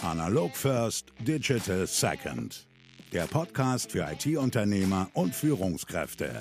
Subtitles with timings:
[0.00, 2.66] Analog First, Digital Second.
[3.12, 6.40] Der Podcast für IT-Unternehmer und Führungskräfte.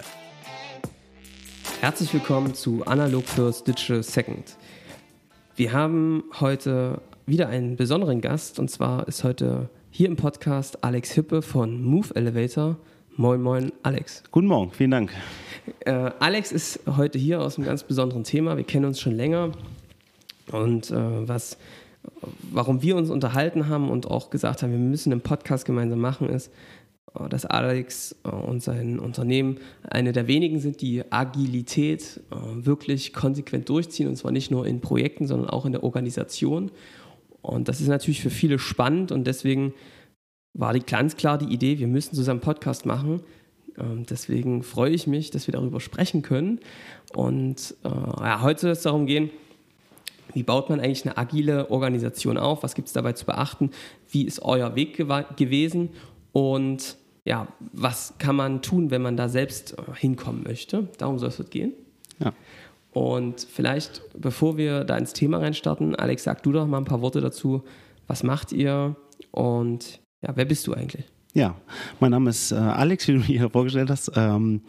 [1.82, 4.56] Herzlich willkommen zu Analog First Digital Second.
[5.56, 11.12] Wir haben heute wieder einen besonderen Gast und zwar ist heute hier im Podcast Alex
[11.14, 12.78] Hippe von Move Elevator.
[13.18, 14.22] Moin, moin, Alex.
[14.30, 15.12] Guten Morgen, vielen Dank.
[15.80, 18.58] Äh, Alex ist heute hier aus einem ganz besonderen Thema.
[18.58, 19.52] Wir kennen uns schon länger
[20.52, 21.58] und äh, was,
[22.52, 26.30] warum wir uns unterhalten haben und auch gesagt haben, wir müssen einen Podcast gemeinsam machen,
[26.30, 26.52] ist,
[27.30, 33.68] dass Alex äh, und sein Unternehmen eine der wenigen sind, die Agilität äh, wirklich konsequent
[33.70, 36.72] durchziehen und zwar nicht nur in Projekten, sondern auch in der Organisation.
[37.42, 39.74] Und das ist natürlich für viele spannend und deswegen
[40.54, 43.22] war die ganz klar die Idee, wir müssen zusammen einen Podcast machen.
[43.78, 46.60] Ähm, deswegen freue ich mich, dass wir darüber sprechen können.
[47.14, 49.32] Und ja, heute soll es darum gehen,
[50.34, 52.64] wie baut man eigentlich eine agile Organisation auf?
[52.64, 53.72] Was gibt es dabei zu beachten?
[54.10, 55.90] Wie ist euer Weg gewesen?
[56.32, 60.88] Und ja, was kann man tun, wenn man da selbst äh, hinkommen möchte?
[60.98, 61.74] Darum soll es gehen.
[62.20, 62.34] Ja.
[62.94, 67.02] Und vielleicht, bevor wir da ins Thema reinstarten, Alex, sag du doch mal ein paar
[67.02, 67.64] Worte dazu.
[68.08, 68.96] Was macht ihr
[69.32, 71.06] und ja, wer bist du eigentlich?
[71.34, 71.56] Ja,
[72.02, 74.12] mein Name ist äh, Alex, wie du mir hier vorgestellt hast.
[74.18, 74.60] Ähm,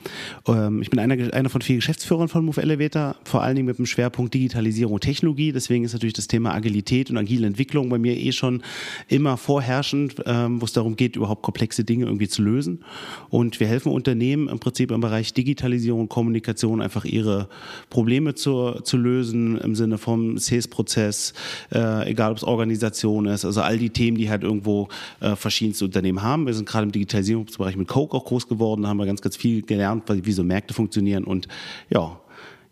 [0.47, 3.79] ähm, ich bin einer, einer von vier Geschäftsführern von Move Elevator, vor allen Dingen mit
[3.79, 5.51] dem Schwerpunkt Digitalisierung und Technologie.
[5.51, 8.63] Deswegen ist natürlich das Thema Agilität und agile Entwicklung bei mir eh schon
[9.09, 12.85] immer vorherrschend, ähm, wo es darum geht, überhaupt komplexe Dinge irgendwie zu lösen.
[13.29, 17.49] Und wir helfen Unternehmen im Prinzip im Bereich Digitalisierung und Kommunikation einfach ihre
[17.91, 21.33] Probleme zu, zu lösen im Sinne vom Sales-Prozess,
[21.75, 24.87] äh, egal ob es Organisation ist, also all die Themen, die halt irgendwo
[25.19, 28.89] äh, verschiedenste Unternehmen haben wir sind gerade im Digitalisierungsbereich mit Coke auch groß geworden, da
[28.89, 31.49] haben wir ganz, ganz viel gelernt, wie so Märkte funktionieren und
[31.89, 32.21] ja,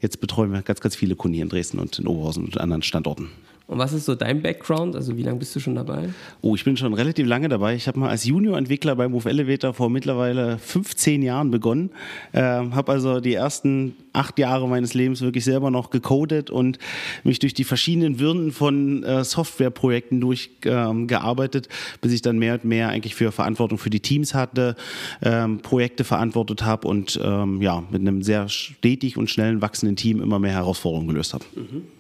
[0.01, 2.83] jetzt betreuen wir ganz, ganz viele Kunden hier in Dresden und in Oberhausen und anderen
[2.83, 3.31] Standorten.
[3.71, 4.97] Und was ist so dein Background?
[4.97, 6.09] Also wie lange bist du schon dabei?
[6.41, 7.77] Oh, ich bin schon relativ lange dabei.
[7.77, 11.91] Ich habe mal als Junior-Entwickler bei Move Elevator vor mittlerweile 15 Jahren begonnen.
[12.33, 16.81] Äh, habe also die ersten acht Jahre meines Lebens wirklich selber noch gecodet und
[17.23, 22.65] mich durch die verschiedenen Würden von äh, Softwareprojekten durchgearbeitet, ähm, bis ich dann mehr und
[22.65, 24.75] mehr eigentlich für Verantwortung für die Teams hatte,
[25.23, 30.21] ähm, Projekte verantwortet habe und ähm, ja, mit einem sehr stetig und schnell wachsenden Team
[30.21, 31.45] immer mehr Herausforderungen gelöst habe.
[31.55, 32.00] Mhm.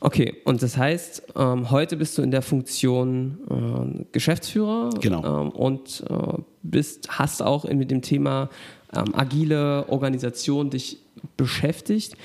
[0.00, 5.42] Okay, und das heißt, ähm, heute bist du in der Funktion äh, Geschäftsführer genau.
[5.42, 8.48] ähm, und äh, bist, hast auch mit dem Thema
[8.94, 10.98] ähm, agile Organisation dich
[11.36, 12.16] beschäftigt.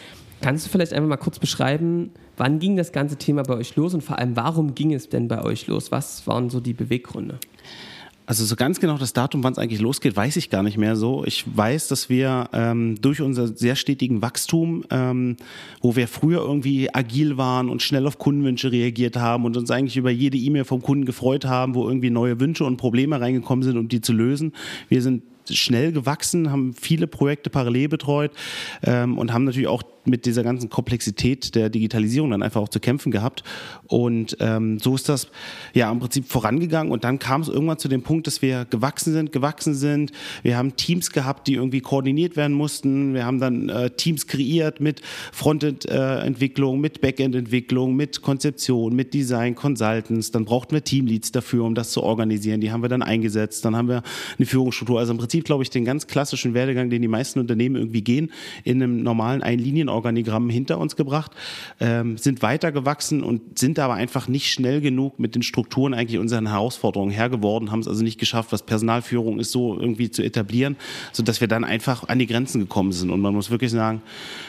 [0.41, 3.94] Kannst du vielleicht einfach mal kurz beschreiben, wann ging das ganze Thema bei euch los
[3.94, 5.91] und vor allem, warum ging es denn bei euch los?
[5.91, 7.40] Was waren so die Beweggründe?
[8.25, 10.95] Also so ganz genau das Datum, wann es eigentlich losgeht, weiß ich gar nicht mehr
[10.95, 11.25] so.
[11.25, 15.35] Ich weiß, dass wir ähm, durch unser sehr stetigen Wachstum, ähm,
[15.81, 19.97] wo wir früher irgendwie agil waren und schnell auf Kundenwünsche reagiert haben und uns eigentlich
[19.97, 23.78] über jede E-Mail vom Kunden gefreut haben, wo irgendwie neue Wünsche und Probleme reingekommen sind,
[23.78, 24.53] um die zu lösen.
[24.87, 28.31] Wir sind schnell gewachsen, haben viele Projekte parallel betreut
[28.84, 32.79] ähm, und haben natürlich auch mit dieser ganzen Komplexität der Digitalisierung dann einfach auch zu
[32.79, 33.44] kämpfen gehabt.
[33.88, 35.28] Und ähm, so ist das
[35.73, 36.91] ja im Prinzip vorangegangen.
[36.91, 40.11] Und dann kam es irgendwann zu dem Punkt, dass wir gewachsen sind, gewachsen sind.
[40.41, 43.14] Wir haben Teams gehabt, die irgendwie koordiniert werden mussten.
[43.14, 45.02] Wir haben dann äh, Teams kreiert mit
[45.32, 50.32] Frontend-Entwicklung, mit Backend-Entwicklung, mit Konzeption, mit Design, Consultants.
[50.32, 52.61] Dann brauchten wir Teamleads dafür, um das zu organisieren.
[52.61, 53.66] Die haben wir dann eingesetzt.
[53.66, 54.03] Dann haben wir
[54.38, 55.00] eine Führungsstruktur.
[55.00, 58.32] Also im Prinzip glaube ich, den ganz klassischen Werdegang, den die meisten Unternehmen irgendwie gehen,
[58.64, 59.44] in einem normalen
[59.93, 61.31] Einlinienorganigramm hinter uns gebracht,
[61.79, 66.47] ähm, sind weitergewachsen und sind aber einfach nicht schnell genug mit den Strukturen eigentlich unseren
[66.47, 70.75] Herausforderungen Herr geworden, haben es also nicht geschafft, was Personalführung ist, so irgendwie zu etablieren,
[71.11, 73.11] sodass wir dann einfach an die Grenzen gekommen sind.
[73.11, 74.01] Und man muss wirklich sagen,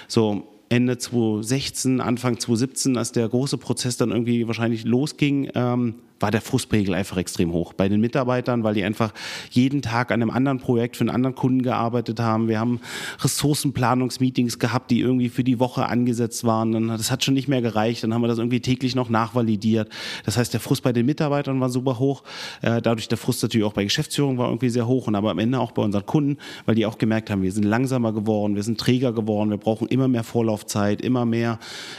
[0.09, 6.31] so Ende 2016, Anfang 2017, als der große Prozess dann irgendwie wahrscheinlich losging, ähm, war
[6.31, 9.13] der Frustpegel einfach extrem hoch bei den Mitarbeitern, weil die einfach
[9.51, 12.49] jeden Tag an einem anderen Projekt für einen anderen Kunden gearbeitet haben.
[12.49, 12.81] Wir haben
[13.21, 16.89] Ressourcenplanungsmeetings gehabt, die irgendwie für die Woche angesetzt waren.
[16.89, 18.03] Das hat schon nicht mehr gereicht.
[18.05, 19.91] Dann haben wir das irgendwie täglich noch nachvalidiert.
[20.25, 22.23] Das heißt, der Frust bei den Mitarbeitern war super hoch.
[22.63, 25.39] Äh, dadurch der Frust natürlich auch bei Geschäftsführung war irgendwie sehr hoch und aber am
[25.39, 28.63] Ende auch bei unseren Kunden, weil die auch gemerkt haben, wir sind langsamer geworden, wir
[28.63, 31.59] sind träger geworden, wir brauchen immer mehr Vorlaufzeit, immer mehr,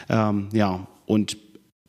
[0.10, 1.38] ähm, ja, und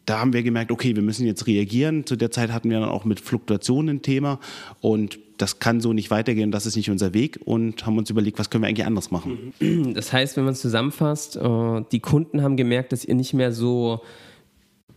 [0.06, 2.06] da haben wir gemerkt, okay, wir müssen jetzt reagieren.
[2.06, 4.40] Zu der Zeit hatten wir dann auch mit Fluktuationen ein Thema
[4.80, 8.38] und das kann so nicht weitergehen, das ist nicht unser Weg und haben uns überlegt,
[8.38, 9.52] was können wir eigentlich anders machen.
[9.94, 13.52] Das heißt, wenn man es zusammenfasst, äh, die Kunden haben gemerkt, dass ihr nicht mehr
[13.52, 14.00] so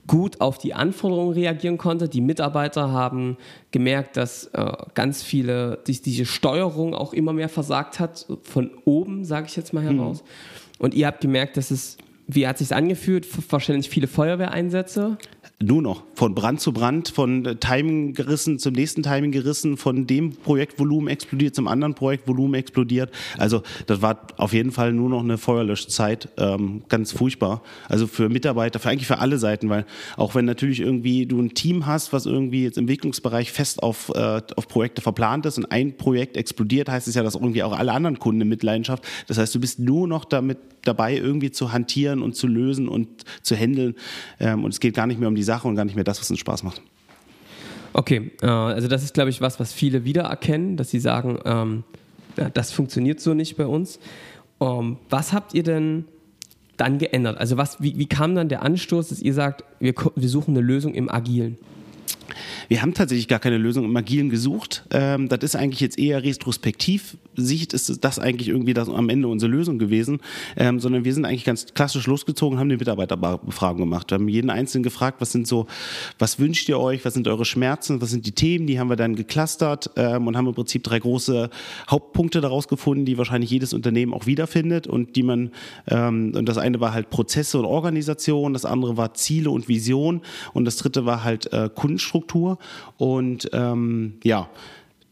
[0.08, 2.14] gut auf die Anforderungen reagieren konntet.
[2.14, 3.38] Die Mitarbeiter haben
[3.72, 9.48] gemerkt, dass äh, ganz viele, diese Steuerung auch immer mehr versagt hat, von oben, sage
[9.48, 10.24] ich jetzt mal heraus.
[10.24, 10.28] Mhm.
[10.80, 11.98] Und ihr habt gemerkt, dass es
[12.32, 13.28] wie hat sich angefühlt?
[13.52, 15.18] Wahrscheinlich viele Feuerwehreinsätze.
[15.62, 16.04] Nur noch.
[16.14, 21.10] Von Brand zu Brand, von äh, Timing gerissen zum nächsten Timing gerissen, von dem Projektvolumen
[21.10, 23.12] explodiert zum anderen Projektvolumen explodiert.
[23.38, 26.30] Also das war auf jeden Fall nur noch eine Feuerlöschzeit.
[26.38, 27.62] Ähm, ganz furchtbar.
[27.90, 29.86] Also für Mitarbeiter, für eigentlich für alle Seiten, weil
[30.16, 34.12] auch wenn natürlich irgendwie du ein Team hast, was irgendwie jetzt im Entwicklungsbereich fest auf,
[34.16, 37.78] äh, auf Projekte verplant ist und ein Projekt explodiert, heißt es ja, dass irgendwie auch
[37.78, 39.04] alle anderen Kunden in Mitleidenschaft.
[39.28, 43.08] Das heißt, du bist nur noch damit dabei, irgendwie zu hantieren und zu lösen und
[43.42, 43.96] zu handeln.
[44.40, 46.20] Ähm, und es geht gar nicht mehr um die Sache und gar nicht mehr das,
[46.20, 46.82] was uns Spaß macht.
[47.94, 51.84] Okay, äh, also das ist, glaube ich, was, was viele wiedererkennen, dass sie sagen, ähm,
[52.54, 54.00] das funktioniert so nicht bei uns.
[54.62, 56.06] Ähm, was habt ihr denn
[56.78, 57.38] dann geändert?
[57.38, 60.66] Also was, wie, wie kam dann der Anstoß, dass ihr sagt, wir, wir suchen eine
[60.66, 61.58] Lösung im Agilen?
[62.68, 64.86] Wir haben tatsächlich gar keine Lösung im Agilen gesucht.
[64.92, 67.18] Ähm, das ist eigentlich jetzt eher retrospektiv.
[67.36, 70.20] Sicht ist das eigentlich irgendwie das am Ende unsere Lösung gewesen,
[70.58, 74.12] ähm, sondern wir sind eigentlich ganz klassisch losgezogen, haben eine Mitarbeiterbefragung gemacht.
[74.12, 75.68] Wir haben jeden Einzelnen gefragt, was sind so,
[76.18, 78.96] was wünscht ihr euch, was sind eure Schmerzen, was sind die Themen, die haben wir
[78.96, 81.50] dann geclustert ähm, und haben im Prinzip drei große
[81.90, 85.52] Hauptpunkte daraus gefunden, die wahrscheinlich jedes Unternehmen auch wiederfindet und die man,
[85.88, 90.22] ähm, und das eine war halt Prozesse und Organisation, das andere war Ziele und Vision
[90.54, 92.19] und das dritte war halt äh, Kundenstruktur
[92.98, 94.50] und ähm, ja,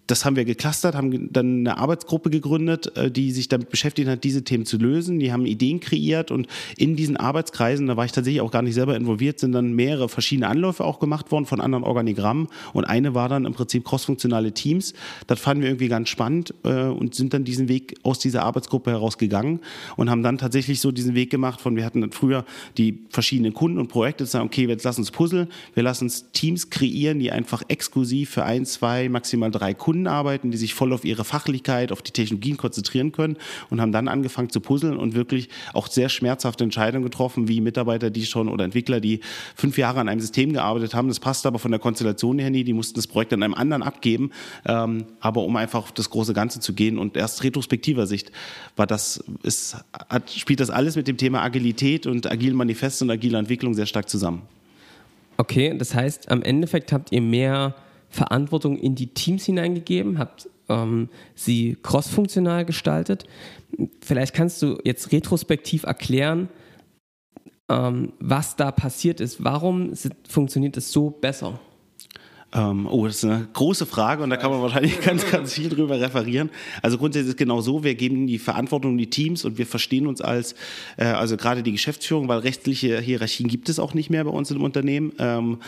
[0.08, 4.24] das haben wir geclustert, haben dann eine Arbeitsgruppe gegründet, äh, die sich damit beschäftigt hat,
[4.24, 5.20] diese Themen zu lösen.
[5.20, 8.74] Die haben Ideen kreiert und in diesen Arbeitskreisen, da war ich tatsächlich auch gar nicht
[8.74, 12.48] selber involviert, sind dann mehrere verschiedene Anläufe auch gemacht worden von anderen Organigrammen.
[12.74, 14.94] Und eine war dann im Prinzip crossfunktionale Teams.
[15.28, 18.92] Das fanden wir irgendwie ganz spannend äh, und sind dann diesen Weg aus dieser Arbeitsgruppe
[18.92, 19.60] herausgegangen
[19.98, 22.46] und haben dann tatsächlich so diesen Weg gemacht von, wir hatten dann früher
[22.78, 26.70] die verschiedenen Kunden und Projekte, sagen, okay, jetzt lass uns puzzeln, wir lassen uns Teams
[26.70, 30.94] kreieren, die einfach exklusiv für ein, zwei, maximal drei Kunden Kunden arbeiten, die sich voll
[30.94, 33.38] auf ihre Fachlichkeit, auf die Technologien konzentrieren können
[33.72, 38.12] und haben dann angefangen zu puzzeln und wirklich auch sehr schmerzhafte Entscheidungen getroffen, wie Mitarbeiter,
[38.12, 39.22] die schon oder Entwickler, die
[39.56, 41.08] fünf Jahre an einem System gearbeitet haben.
[41.08, 42.64] Das passt aber von der Konstellation her nie.
[42.64, 44.32] Die mussten das Projekt an einem anderen abgeben.
[44.66, 48.32] Ähm, aber um einfach auf das große Ganze zu gehen und erst retrospektiver Sicht
[48.76, 49.78] war das, ist,
[50.10, 53.88] hat, spielt das alles mit dem Thema Agilität und agilen Manifest und agiler Entwicklung sehr
[53.88, 54.44] stark zusammen.
[55.38, 57.74] Okay, das heißt, am Endeffekt habt ihr mehr
[58.10, 63.26] Verantwortung in die Teams hineingegeben, habt ähm, sie crossfunktional gestaltet.
[64.02, 66.50] Vielleicht kannst du jetzt retrospektiv erklären,
[67.70, 69.44] ähm, was da passiert ist.
[69.44, 69.94] Warum
[70.28, 71.60] funktioniert es so besser?
[72.54, 75.68] Ähm, oh, das ist eine große Frage und da kann man wahrscheinlich ganz, ganz viel
[75.68, 76.50] drüber referieren.
[76.82, 79.68] Also grundsätzlich ist es genau so, wir geben die Verantwortung in die Teams und wir
[79.68, 80.56] verstehen uns als,
[80.96, 84.50] äh, also gerade die Geschäftsführung, weil rechtliche Hierarchien gibt es auch nicht mehr bei uns
[84.50, 85.12] im Unternehmen.
[85.20, 85.60] Ähm,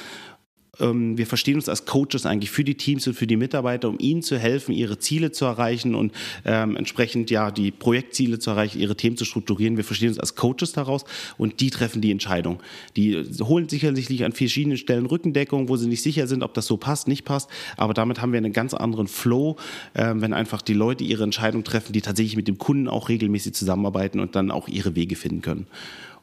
[0.79, 4.21] wir verstehen uns als Coaches eigentlich für die Teams und für die Mitarbeiter, um ihnen
[4.21, 6.13] zu helfen, ihre Ziele zu erreichen und
[6.45, 9.77] ähm, entsprechend ja die Projektziele zu erreichen, ihre Themen zu strukturieren.
[9.77, 11.03] Wir verstehen uns als Coaches daraus
[11.37, 12.59] und die treffen die Entscheidung.
[12.95, 16.77] Die holen sicherlich an verschiedenen Stellen Rückendeckung, wo sie nicht sicher sind, ob das so
[16.77, 17.49] passt, nicht passt.
[17.77, 19.57] Aber damit haben wir einen ganz anderen Flow,
[19.93, 23.53] äh, wenn einfach die Leute ihre Entscheidung treffen, die tatsächlich mit dem Kunden auch regelmäßig
[23.53, 25.67] zusammenarbeiten und dann auch ihre Wege finden können.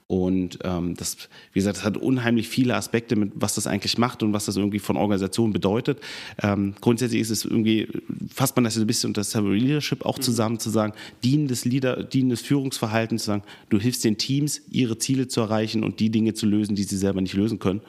[0.08, 1.16] Und ähm, das,
[1.52, 4.56] wie gesagt, das hat unheimlich viele Aspekte, mit was das eigentlich macht und was das
[4.56, 5.98] irgendwie von Organisation bedeutet.
[6.40, 7.88] Ähm, grundsätzlich ist es irgendwie,
[8.32, 10.92] fasst man das so ein bisschen unter Server Leadership auch zusammen, zu sagen,
[11.24, 15.98] dienendes Leader, dienendes Führungsverhalten, zu sagen, du hilfst den Teams, ihre Ziele zu erreichen und
[15.98, 17.80] die Dinge zu lösen, die sie selber nicht lösen können.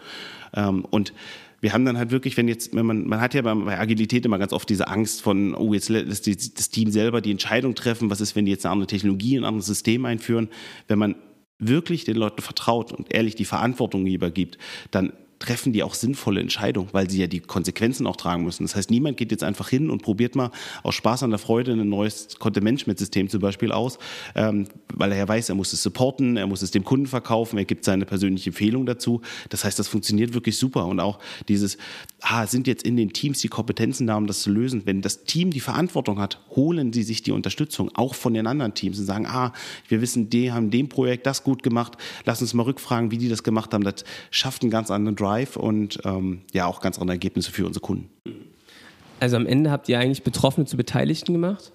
[0.55, 1.13] Ähm, und
[1.59, 4.37] wir haben dann halt wirklich, wenn jetzt, wenn man, man hat ja bei Agilität immer
[4.37, 8.21] ganz oft diese Angst von, oh, jetzt lässt das Team selber die Entscheidung treffen, was
[8.21, 10.49] ist, wenn die jetzt eine andere Technologie, ein anderes System einführen.
[10.87, 11.15] Wenn man
[11.59, 14.57] wirklich den Leuten vertraut und ehrlich die Verantwortung übergibt,
[14.91, 18.63] dann treffen die auch sinnvolle Entscheidungen, weil sie ja die Konsequenzen auch tragen müssen.
[18.63, 20.51] Das heißt, niemand geht jetzt einfach hin und probiert mal
[20.83, 23.99] aus Spaß an der Freude ein neues Content-Management-System zum Beispiel aus,
[24.35, 27.57] ähm, weil er ja weiß, er muss es supporten, er muss es dem Kunden verkaufen,
[27.57, 29.21] er gibt seine persönliche Empfehlung dazu.
[29.49, 31.77] Das heißt, das funktioniert wirklich super und auch dieses,
[32.21, 34.83] ah, sind jetzt in den Teams die Kompetenzen da, um das zu lösen.
[34.85, 38.73] Wenn das Team die Verantwortung hat, holen sie sich die Unterstützung auch von den anderen
[38.73, 39.53] Teams und sagen, ah,
[39.87, 41.93] wir wissen, die haben dem Projekt das gut gemacht,
[42.25, 43.83] lass uns mal rückfragen, wie die das gemacht haben.
[43.83, 47.65] Das schafft einen ganz anderen Drive Drive und ähm, ja auch ganz andere Ergebnisse für
[47.65, 48.09] unsere Kunden.
[49.19, 51.71] Also am Ende habt ihr eigentlich Betroffene zu Beteiligten gemacht?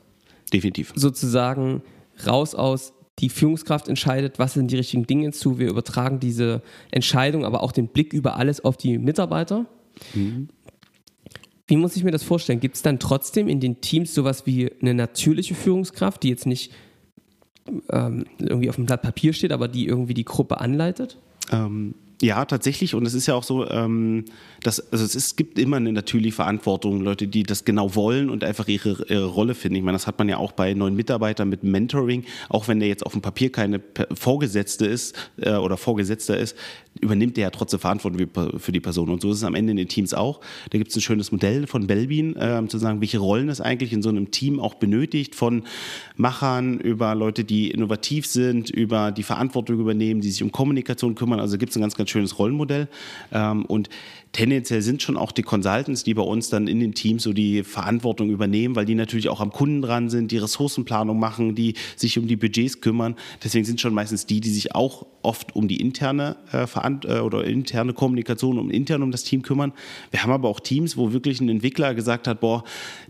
[0.53, 0.93] Definitiv.
[0.95, 1.83] Sozusagen
[2.27, 5.59] raus aus, die Führungskraft entscheidet, was sind die richtigen Dinge zu.
[5.59, 9.67] Wir übertragen diese Entscheidung, aber auch den Blick über alles auf die Mitarbeiter.
[10.15, 10.49] Mhm.
[11.67, 12.61] Wie muss ich mir das vorstellen?
[12.61, 16.73] Gibt es dann trotzdem in den Teams sowas wie eine natürliche Führungskraft, die jetzt nicht
[17.91, 21.19] ähm, irgendwie auf dem Blatt Papier steht, aber die irgendwie die Gruppe anleitet?
[21.51, 22.95] Ähm, ja, tatsächlich.
[22.95, 24.27] Und es ist ja auch so, ähm,
[24.63, 28.31] dass also es, ist, es gibt immer eine natürliche Verantwortung, Leute, die das genau wollen
[28.31, 29.75] und einfach ihre, ihre Rolle finden.
[29.75, 32.89] Ich meine, das hat man ja auch bei neuen Mitarbeitern mit Mentoring, auch wenn der
[32.89, 33.81] jetzt auf dem Papier keine
[34.15, 36.57] Vorgesetzte ist äh, oder Vorgesetzter ist,
[37.01, 39.09] übernimmt der ja trotzdem Verantwortung für die Person.
[39.09, 40.41] Und so ist es am Ende in den Teams auch.
[40.71, 43.93] Da gibt es ein schönes Modell von Belbin, äh, zu sagen, welche Rollen es eigentlich
[43.93, 45.65] in so einem Team auch benötigt, von
[46.17, 51.41] Machern über Leute, die innovativ sind, über die Verantwortung übernehmen, die sich um Kommunikation kümmern.
[51.41, 52.89] Also gibt es ein ganz, ganz schönes Rollenmodell.
[53.33, 53.89] Ähm, und
[54.33, 57.63] tendenziell sind schon auch die Consultants, die bei uns dann in den Teams so die
[57.63, 62.19] Verantwortung übernehmen, weil die natürlich auch am Kunden dran sind, die Ressourcenplanung machen, die sich
[62.19, 63.15] um die Budgets kümmern.
[63.45, 67.45] Deswegen sind schon meistens die, die sich auch oft um die interne äh, äh, oder
[67.45, 69.73] interne Kommunikation, um intern um das Team kümmern.
[70.11, 72.65] Wir haben aber auch Teams, wo wirklich ein Entwickler gesagt hat, boah,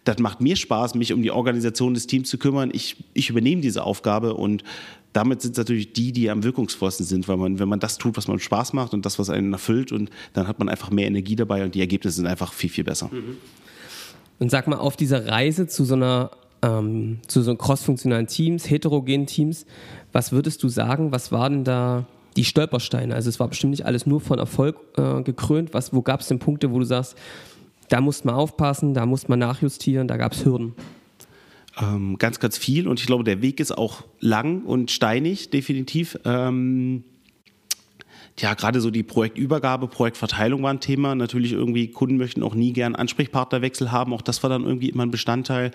[0.04, 2.70] das macht mir Spaß, mich um die Organisation des Teams zu kümmern.
[2.72, 4.64] Ich, ich übernehme diese Aufgabe und
[5.12, 8.16] damit sind es natürlich die, die am wirkungsvollsten sind, weil man, wenn man das tut,
[8.16, 11.06] was man Spaß macht und das, was einen erfüllt, und dann hat man einfach mehr
[11.06, 13.10] Energie dabei und die Ergebnisse sind einfach viel, viel besser.
[13.12, 13.36] Mhm.
[14.38, 16.30] Und sag mal, auf dieser Reise zu so einer
[16.62, 19.66] ähm, zu so crossfunktionalen Teams, heterogenen Teams,
[20.12, 23.14] was würdest du sagen, was waren da die Stolpersteine?
[23.14, 25.74] Also es war bestimmt nicht alles nur von Erfolg äh, gekrönt.
[25.74, 27.16] Was, wo gab es denn Punkte, wo du sagst,
[27.88, 30.74] da musste man aufpassen, da musste man nachjustieren, da gab es Hürden?
[31.80, 36.18] Ähm, ganz, ganz viel und ich glaube, der Weg ist auch lang und steinig, definitiv.
[36.24, 37.04] Ähm,
[38.38, 41.14] ja, gerade so die Projektübergabe, Projektverteilung war ein Thema.
[41.14, 44.14] Natürlich irgendwie, Kunden möchten auch nie gern Ansprechpartnerwechsel haben.
[44.14, 45.70] Auch das war dann irgendwie immer ein Bestandteil.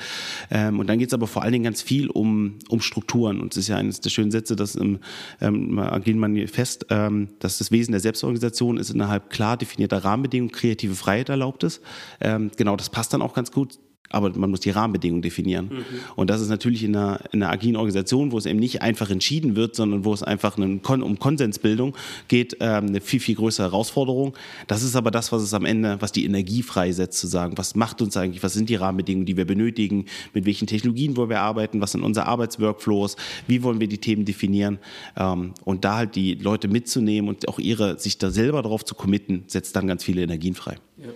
[0.50, 3.42] Ähm, und dann geht es aber vor allen Dingen ganz viel um, um Strukturen.
[3.42, 5.00] Und es ist ja eines der schönen Sätze, dass im
[5.40, 10.96] ähm, Agil Manifest, ähm, dass das Wesen der Selbstorganisation ist, innerhalb klar definierter Rahmenbedingungen kreative
[10.96, 11.82] Freiheit erlaubt ist.
[12.20, 13.78] Ähm, genau, das passt dann auch ganz gut
[14.10, 15.70] aber man muss die Rahmenbedingungen definieren.
[15.72, 15.86] Mhm.
[16.16, 19.10] Und das ist natürlich in einer, in einer agilen Organisation, wo es eben nicht einfach
[19.10, 21.96] entschieden wird, sondern wo es einfach Kon um Konsensbildung
[22.28, 24.34] geht, ähm, eine viel, viel größere Herausforderung.
[24.68, 27.76] Das ist aber das, was es am Ende, was die Energie freisetzt, zu sagen, was
[27.76, 31.42] macht uns eigentlich, was sind die Rahmenbedingungen, die wir benötigen, mit welchen Technologien wollen wir
[31.42, 34.80] arbeiten, was sind unsere Arbeitsworkflows, wie wollen wir die Themen definieren.
[35.18, 38.96] Ähm, und da halt die Leute mitzunehmen und auch ihre, sich da selber darauf zu
[38.96, 40.78] committen, setzt dann ganz viele Energien frei.
[40.98, 41.10] Ja.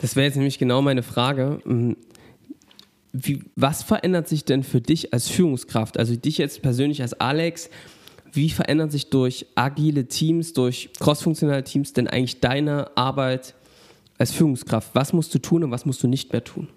[0.00, 1.60] Das wäre jetzt nämlich genau meine Frage.
[3.12, 5.98] Wie, was verändert sich denn für dich als Führungskraft?
[5.98, 7.68] Also dich jetzt persönlich als Alex,
[8.32, 13.54] wie verändert sich durch agile Teams, durch crossfunktionale Teams denn eigentlich deine Arbeit
[14.18, 14.94] als Führungskraft?
[14.94, 16.68] Was musst du tun und was musst du nicht mehr tun?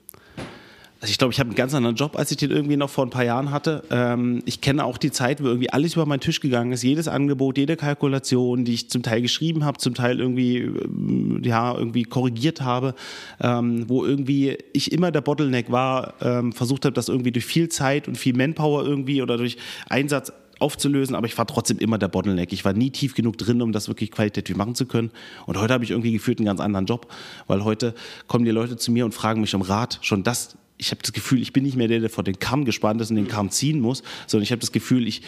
[1.05, 3.05] Also ich glaube, ich habe einen ganz anderen Job, als ich den irgendwie noch vor
[3.05, 3.83] ein paar Jahren hatte.
[3.91, 6.81] Ähm, ich kenne auch die Zeit, wo irgendwie alles über meinen Tisch gegangen ist.
[6.81, 11.77] Jedes Angebot, jede Kalkulation, die ich zum Teil geschrieben habe, zum Teil irgendwie, ähm, ja,
[11.77, 12.95] irgendwie korrigiert habe,
[13.39, 17.69] ähm, wo irgendwie ich immer der Bottleneck war, ähm, versucht habe, das irgendwie durch viel
[17.69, 19.57] Zeit und viel Manpower irgendwie oder durch
[19.87, 22.51] Einsatz aufzulösen, aber ich war trotzdem immer der Bottleneck.
[22.51, 25.11] Ich war nie tief genug drin, um das wirklich qualitativ machen zu können.
[25.45, 27.13] Und heute habe ich irgendwie gefühlt einen ganz anderen Job,
[27.45, 27.93] weil heute
[28.25, 29.99] kommen die Leute zu mir und fragen mich um Rat.
[30.01, 32.65] Schon das ich habe das Gefühl, ich bin nicht mehr der, der vor den Kamm
[32.65, 35.21] gespannt ist und den Kamm ziehen muss, sondern ich habe das Gefühl, ich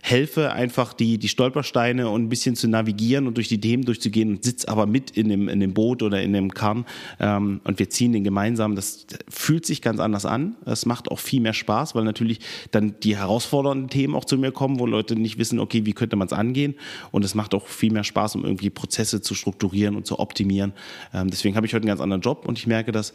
[0.00, 4.30] helfe einfach die, die Stolpersteine und ein bisschen zu navigieren und durch die Themen durchzugehen
[4.30, 6.84] und sitze aber mit in dem, in dem Boot oder in dem Kamm
[7.20, 8.76] ähm, und wir ziehen den gemeinsam.
[8.76, 10.56] Das fühlt sich ganz anders an.
[10.64, 14.52] Es macht auch viel mehr Spaß, weil natürlich dann die herausfordernden Themen auch zu mir
[14.52, 16.74] kommen, wo Leute nicht wissen, okay, wie könnte man es angehen
[17.10, 20.72] und es macht auch viel mehr Spaß, um irgendwie Prozesse zu strukturieren und zu optimieren.
[21.12, 23.12] Ähm, deswegen habe ich heute einen ganz anderen Job und ich merke, dass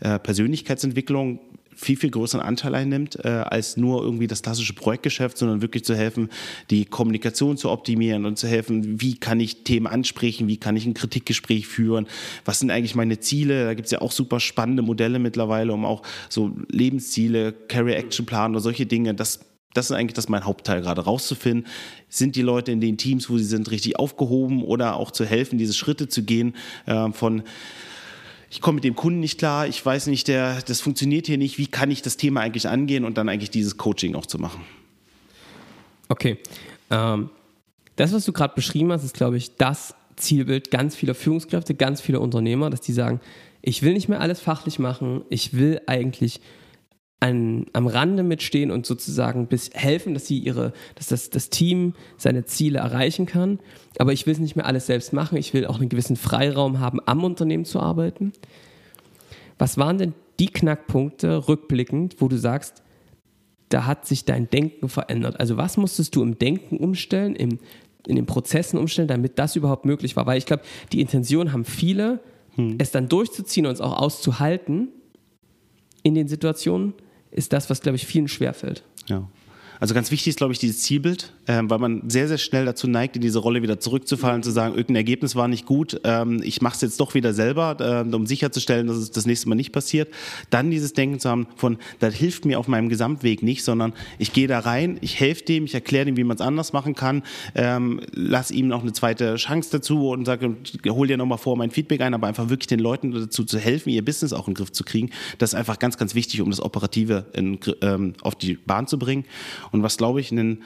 [0.00, 1.40] äh, Persönlichkeitsentwicklung
[1.80, 5.96] viel, viel größeren Anteil einnimmt, äh, als nur irgendwie das klassische Projektgeschäft, sondern wirklich zu
[5.96, 6.28] helfen,
[6.68, 10.84] die Kommunikation zu optimieren und zu helfen, wie kann ich Themen ansprechen, wie kann ich
[10.84, 12.06] ein Kritikgespräch führen,
[12.44, 15.86] was sind eigentlich meine Ziele, da gibt es ja auch super spannende Modelle mittlerweile, um
[15.86, 19.40] auch so Lebensziele, Carry-Action-Plan oder solche Dinge, das
[19.72, 21.68] das ist eigentlich das mein Hauptteil gerade rauszufinden.
[22.08, 25.58] Sind die Leute in den Teams, wo sie sind, richtig aufgehoben oder auch zu helfen,
[25.58, 27.44] diese Schritte zu gehen äh, von
[28.50, 31.56] ich komme mit dem Kunden nicht klar, ich weiß nicht, der, das funktioniert hier nicht,
[31.56, 34.62] wie kann ich das Thema eigentlich angehen und dann eigentlich dieses Coaching auch zu machen.
[36.08, 36.38] Okay.
[36.90, 37.30] Ähm,
[37.94, 42.00] das, was du gerade beschrieben hast, ist, glaube ich, das Zielbild ganz vieler Führungskräfte, ganz
[42.00, 43.20] vieler Unternehmer, dass die sagen,
[43.62, 46.40] ich will nicht mehr alles fachlich machen, ich will eigentlich
[47.20, 51.94] an, am Rande mitstehen und sozusagen bis helfen, dass sie ihre, dass das, das Team
[52.16, 53.60] seine Ziele erreichen kann.
[53.98, 55.36] Aber ich will es nicht mehr alles selbst machen.
[55.36, 58.32] Ich will auch einen gewissen Freiraum haben, am Unternehmen zu arbeiten.
[59.58, 62.82] Was waren denn die Knackpunkte rückblickend, wo du sagst,
[63.68, 65.38] da hat sich dein Denken verändert?
[65.38, 67.58] Also was musstest du im Denken umstellen, im,
[68.06, 70.24] in den Prozessen umstellen, damit das überhaupt möglich war?
[70.24, 70.62] Weil ich glaube,
[70.92, 72.20] die Intention haben viele,
[72.54, 72.76] hm.
[72.78, 74.88] es dann durchzuziehen und es auch auszuhalten
[76.02, 76.94] in den Situationen
[77.30, 78.82] ist das, was, glaube ich, vielen schwerfällt.
[79.06, 79.28] Ja.
[79.78, 81.32] Also ganz wichtig ist, glaube ich, dieses Zielbild,
[81.64, 84.96] weil man sehr, sehr schnell dazu neigt, in diese Rolle wieder zurückzufallen, zu sagen, irgendein
[84.96, 88.86] Ergebnis war nicht gut, ähm, ich mache es jetzt doch wieder selber, äh, um sicherzustellen,
[88.86, 90.08] dass es das nächste Mal nicht passiert.
[90.50, 94.32] Dann dieses Denken zu haben von, das hilft mir auf meinem Gesamtweg nicht, sondern ich
[94.32, 97.22] gehe da rein, ich helfe dem, ich erkläre dem, wie man es anders machen kann,
[97.54, 100.56] ähm, lass ihm noch eine zweite Chance dazu und sage,
[100.88, 103.90] hol dir nochmal vor mein Feedback ein, aber einfach wirklich den Leuten dazu zu helfen,
[103.90, 105.10] ihr Business auch in den Griff zu kriegen.
[105.38, 108.98] Das ist einfach ganz, ganz wichtig, um das Operative in, ähm, auf die Bahn zu
[108.98, 109.24] bringen.
[109.72, 110.62] Und was, glaube ich, ein,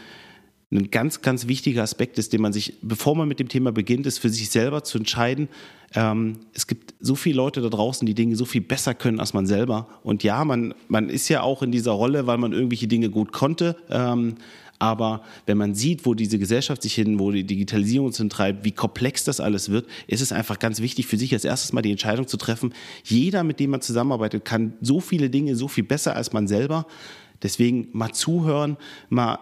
[0.75, 4.07] ein ganz, ganz wichtiger Aspekt ist, den man sich, bevor man mit dem Thema beginnt,
[4.07, 5.49] ist für sich selber zu entscheiden,
[5.95, 9.33] ähm, es gibt so viele Leute da draußen, die Dinge so viel besser können als
[9.33, 9.88] man selber.
[10.02, 13.33] Und ja, man, man ist ja auch in dieser Rolle, weil man irgendwelche Dinge gut
[13.33, 13.76] konnte.
[13.88, 14.35] Ähm,
[14.81, 18.73] aber wenn man sieht, wo diese Gesellschaft sich hin, wo die Digitalisierung uns hintreibt, wie
[18.73, 21.93] komplex das alles wird, ist es einfach ganz wichtig für sich als erstes mal die
[21.93, 22.75] Entscheidung zu treffen.
[23.04, 26.87] Jeder, mit dem man zusammenarbeitet, kann so viele Dinge so viel besser als man selber.
[27.43, 28.76] Deswegen mal zuhören,
[29.11, 29.38] mal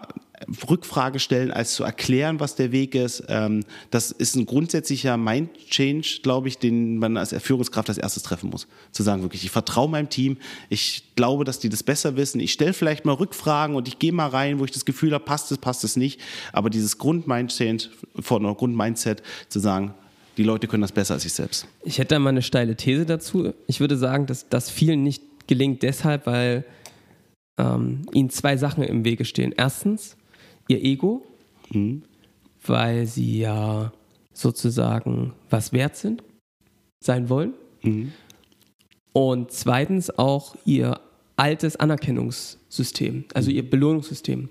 [0.69, 3.25] Rückfrage stellen, als zu erklären, was der Weg ist.
[3.29, 8.51] Ähm, das ist ein grundsätzlicher Mind-Change, glaube ich, den man als Führungskraft als erstes treffen
[8.51, 8.67] muss.
[8.91, 10.37] Zu sagen, wirklich, ich vertraue meinem Team,
[10.69, 12.41] ich glaube, dass die das besser wissen.
[12.41, 15.25] Ich stelle vielleicht mal Rückfragen und ich gehe mal rein, wo ich das Gefühl habe,
[15.25, 16.21] passt es, passt es nicht.
[16.53, 17.89] Aber dieses Grund-Mind-Change,
[18.21, 19.95] von Grund-Mindset zu sagen,
[20.37, 21.67] die Leute können das besser als ich selbst.
[21.85, 23.53] Ich hätte da mal eine steile These dazu.
[23.67, 26.65] Ich würde sagen, dass das vielen nicht gelingt deshalb, weil
[27.59, 29.53] ähm, ihnen zwei Sachen im Wege stehen.
[29.57, 30.17] Erstens
[30.69, 31.25] ihr Ego,
[31.71, 32.03] mhm.
[32.67, 33.93] weil sie ja
[34.33, 36.23] sozusagen was wert sind,
[37.01, 37.55] sein wollen.
[37.83, 38.13] Mhm.
[39.13, 41.01] Und zweitens auch ihr
[41.37, 44.49] altes Anerkennungssystem, also ihr Belohnungssystem.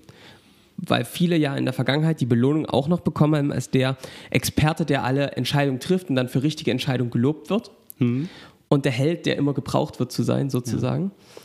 [0.76, 3.96] Weil viele ja in der Vergangenheit die Belohnung auch noch bekommen haben als der
[4.30, 7.70] Experte, der alle Entscheidungen trifft und dann für richtige Entscheidungen gelobt wird.
[7.98, 8.28] Mhm.
[8.68, 11.04] Und der Held, der immer gebraucht wird zu sein, sozusagen.
[11.04, 11.41] Ja.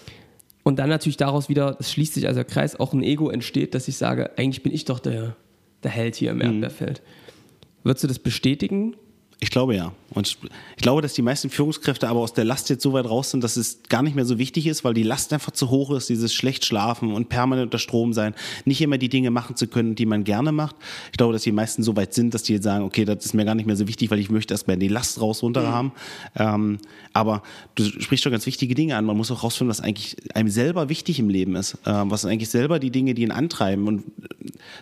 [0.67, 3.73] Und dann natürlich daraus wieder, es schließt sich also der Kreis, auch ein Ego entsteht,
[3.73, 5.37] dass ich sage, eigentlich bin ich doch der,
[5.81, 6.41] der Held hier im mhm.
[6.41, 7.01] Erdbeerfeld.
[7.83, 8.97] Würdest du das bestätigen?
[9.39, 9.93] Ich glaube ja.
[10.09, 10.37] Und
[10.77, 13.43] ich glaube, dass die meisten Führungskräfte aber aus der Last jetzt so weit raus sind,
[13.43, 16.07] dass es gar nicht mehr so wichtig ist, weil die Last einfach zu hoch ist,
[16.07, 19.95] dieses schlecht schlafen und permanent unter Strom sein, nicht immer die Dinge machen zu können,
[19.95, 20.75] die man gerne macht.
[21.11, 23.33] Ich glaube, dass die meisten so weit sind, dass die jetzt sagen, okay, das ist
[23.33, 25.67] mir gar nicht mehr so wichtig, weil ich möchte erstmal die Last raus runter mhm.
[25.67, 25.91] haben.
[26.35, 26.77] Ähm,
[27.11, 27.43] aber
[27.75, 29.03] du sprichst schon ganz wichtige Dinge an.
[29.03, 31.73] Man muss auch rausfinden, was eigentlich einem selber wichtig im Leben ist.
[31.85, 33.87] Äh, was sind eigentlich selber die Dinge, die ihn antreiben.
[33.87, 34.03] Und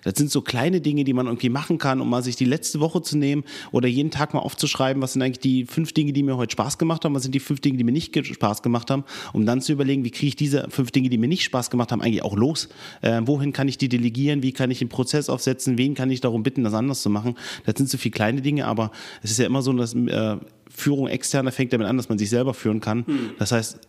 [0.04, 2.80] das sind so kleine Dinge, die man irgendwie machen kann, um mal sich die letzte
[2.80, 6.22] Woche zu nehmen oder jeden Tag mal aufzuschreiben, was sind eigentlich die fünf Dinge, die
[6.22, 8.92] mir heute Spaß gemacht haben, was sind die fünf Dinge, die mir nicht Spaß gemacht
[8.92, 11.70] haben, um dann zu überlegen, wie kriege ich diese fünf Dinge, die mir nicht Spaß
[11.70, 12.70] gemacht haben, eigentlich auch los?
[13.02, 14.44] Äh, wohin kann ich die delegieren?
[14.44, 15.78] Wie kann ich den Prozess aufsetzen?
[15.78, 17.36] Wen kann ich darum bitten, das anders zu machen?
[17.66, 18.92] Das sind so viele kleine Dinge, aber
[19.24, 20.38] es ist ja immer so, dass äh,
[20.76, 23.06] Führung externer fängt damit an, dass man sich selber führen kann.
[23.08, 23.32] Hm.
[23.40, 23.80] Das heißt,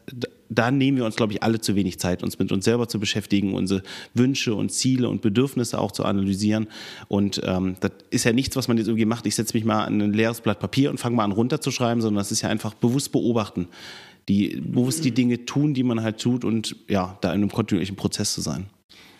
[0.49, 3.01] da nehmen wir uns, glaube ich, alle zu wenig Zeit, uns mit uns selber zu
[3.01, 3.83] beschäftigen, unsere
[4.15, 6.69] Wünsche und Ziele und Bedürfnisse auch zu analysieren.
[7.09, 9.27] Und ähm, das ist ja nichts, was man jetzt irgendwie macht.
[9.27, 12.19] Ich setze mich mal an ein leeres Blatt Papier und fange mal an runterzuschreiben, sondern
[12.19, 13.69] das ist ja einfach bewusst beobachten
[14.29, 17.97] die bewusst die Dinge tun, die man halt tut und ja, da in einem kontinuierlichen
[17.97, 18.67] Prozess zu sein.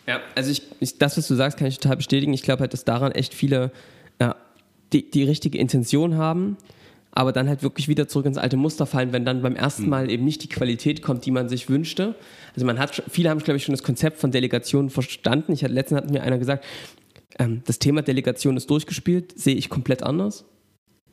[0.07, 2.33] Ja, also ich, ich, das, was du sagst, kann ich total bestätigen.
[2.33, 3.73] Ich glaube halt, dass daran echt viele
[4.21, 4.37] ja,
[4.93, 6.57] die, die richtige Intention haben,
[7.17, 10.11] aber dann halt wirklich wieder zurück ins alte Muster fallen, wenn dann beim ersten Mal
[10.11, 12.15] eben nicht die Qualität kommt, die man sich wünschte.
[12.55, 15.53] Also man hat, viele haben, glaube ich, schon das Konzept von Delegation verstanden.
[15.53, 16.67] Ich hatte, letztens hat mir einer gesagt,
[17.39, 20.45] ähm, das Thema Delegation ist durchgespielt, sehe ich komplett anders.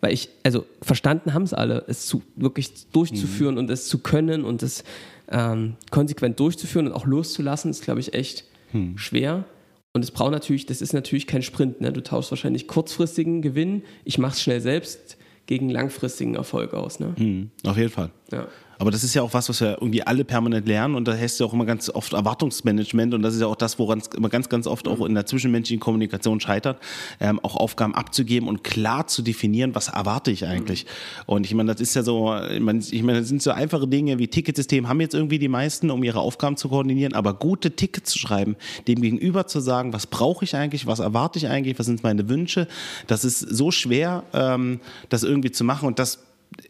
[0.02, 3.60] Weil ich, also verstanden haben es alle, es zu, wirklich durchzuführen mhm.
[3.60, 4.84] und es zu können und es
[5.32, 8.98] ähm, konsequent durchzuführen und auch loszulassen, ist, glaube ich, echt mhm.
[8.98, 9.46] schwer.
[9.94, 11.80] Und es braucht natürlich, das ist natürlich kein Sprint.
[11.80, 11.94] Ne?
[11.94, 13.84] Du tauschst wahrscheinlich kurzfristigen Gewinn.
[14.04, 17.00] Ich mache es schnell selbst gegen langfristigen Erfolg aus.
[17.00, 17.14] Ne?
[17.18, 18.12] Mhm, auf jeden Fall.
[18.32, 18.48] Ja.
[18.80, 21.40] Aber das ist ja auch was, was wir irgendwie alle permanent lernen und da heißt
[21.40, 24.30] ja auch immer ganz oft Erwartungsmanagement und das ist ja auch das, woran es immer
[24.30, 26.80] ganz, ganz oft auch in der zwischenmenschlichen Kommunikation scheitert,
[27.20, 30.86] ähm, auch Aufgaben abzugeben und klar zu definieren, was erwarte ich eigentlich.
[31.26, 33.88] Und ich meine, das ist ja so, ich meine, ich meine, das sind so einfache
[33.88, 37.76] Dinge wie Ticketsystem haben jetzt irgendwie die meisten, um ihre Aufgaben zu koordinieren, aber gute
[37.76, 38.56] Tickets zu schreiben,
[38.88, 42.28] dem gegenüber zu sagen, was brauche ich eigentlich, was erwarte ich eigentlich, was sind meine
[42.30, 42.68] Wünsche,
[43.08, 46.20] das ist so schwer, ähm, das irgendwie zu machen und das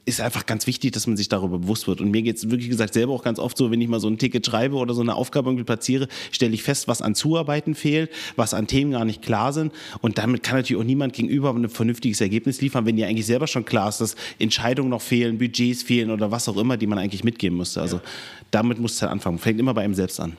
[0.05, 2.01] ist einfach ganz wichtig, dass man sich darüber bewusst wird.
[2.01, 4.07] Und mir geht es wirklich gesagt selber auch ganz oft so, wenn ich mal so
[4.07, 7.75] ein Ticket schreibe oder so eine Aufgabe irgendwie platziere, stelle ich fest, was an Zuarbeiten
[7.75, 9.71] fehlt, was an Themen gar nicht klar sind.
[10.01, 13.47] Und damit kann natürlich auch niemand gegenüber ein vernünftiges Ergebnis liefern, wenn dir eigentlich selber
[13.47, 16.97] schon klar ist, dass Entscheidungen noch fehlen, Budgets fehlen oder was auch immer, die man
[16.97, 17.81] eigentlich mitgeben müsste.
[17.81, 18.03] Also ja.
[18.51, 19.37] damit muss es halt anfangen.
[19.39, 20.37] Fängt immer bei einem selbst an.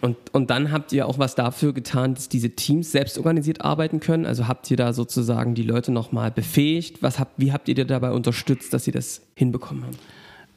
[0.00, 4.00] Und, und dann habt ihr auch was dafür getan, dass diese Teams selbst organisiert arbeiten
[4.00, 4.26] können.
[4.26, 7.02] Also habt ihr da sozusagen die Leute nochmal befähigt?
[7.02, 9.96] Was habt, wie habt ihr dir dabei unterstützt, dass sie das hinbekommen haben?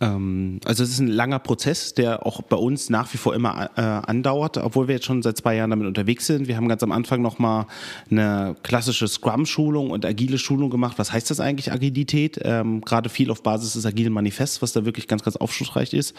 [0.02, 3.70] Ähm, also es ist ein langer Prozess, der auch bei uns nach wie vor immer
[3.76, 6.48] äh, andauert, obwohl wir jetzt schon seit zwei Jahren damit unterwegs sind.
[6.48, 7.66] Wir haben ganz am Anfang nochmal
[8.12, 11.00] eine klassische Scrum-Schulung und agile Schulung gemacht.
[11.00, 12.40] Was heißt das eigentlich, Agilität?
[12.44, 16.14] Ähm, Gerade viel auf Basis des agilen Manifests, was da wirklich ganz, ganz aufschlussreich ist.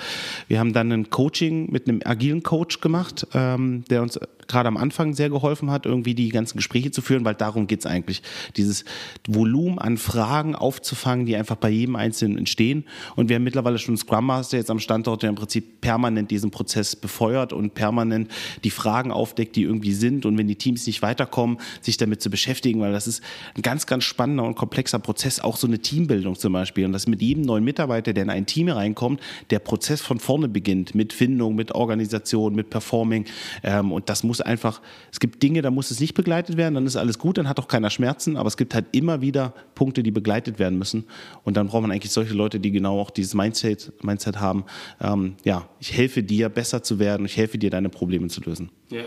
[0.48, 4.76] Wir haben dann ein Coaching mit einem agilen Coach gemacht, ähm, der uns gerade am
[4.76, 8.22] Anfang sehr geholfen hat, irgendwie die ganzen Gespräche zu führen, weil darum geht's eigentlich.
[8.56, 8.84] Dieses
[9.26, 12.84] Volumen an Fragen aufzufangen, die einfach bei jedem Einzelnen entstehen.
[13.14, 16.30] Und wir haben mittlerweile schon einen Scrum Master jetzt am Standort, der im Prinzip permanent
[16.30, 18.30] diesen Prozess befeuert und permanent
[18.64, 20.26] die Fragen aufdeckt, die irgendwie sind.
[20.26, 23.22] Und wenn die Teams nicht weiterkommen, sich damit zu beschäftigen, weil das ist
[23.56, 26.84] ein ganz, ganz spannender und komplexer Prozess, auch so eine Teambildung zum Beispiel.
[26.84, 30.48] Und dass mit jedem neuen Mitarbeiter, der in ein Team reinkommt, der Prozess von vorne
[30.48, 33.26] beginnt, mit Findung, mit Organisation, mit Performing.
[33.62, 36.74] Ähm, und das muss muss einfach, es gibt Dinge, da muss es nicht begleitet werden,
[36.74, 39.54] dann ist alles gut, dann hat auch keiner Schmerzen, aber es gibt halt immer wieder
[39.74, 41.04] Punkte, die begleitet werden müssen.
[41.44, 44.64] Und dann braucht man eigentlich solche Leute, die genau auch dieses Mindset, Mindset haben.
[45.00, 48.70] Ähm, ja, ich helfe dir, besser zu werden, ich helfe dir, deine Probleme zu lösen.
[48.90, 49.04] Ja.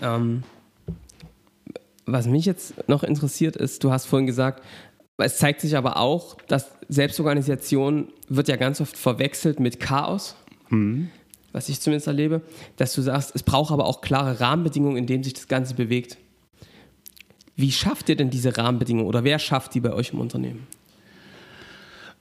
[0.00, 0.42] Ähm,
[2.06, 4.62] was mich jetzt noch interessiert ist, du hast vorhin gesagt,
[5.18, 10.34] es zeigt sich aber auch, dass Selbstorganisation wird ja ganz oft verwechselt mit Chaos.
[10.70, 11.10] Mhm
[11.52, 12.42] was ich zumindest erlebe,
[12.76, 16.16] dass du sagst, es braucht aber auch klare Rahmenbedingungen, in denen sich das Ganze bewegt.
[17.56, 20.66] Wie schafft ihr denn diese Rahmenbedingungen oder wer schafft die bei euch im Unternehmen?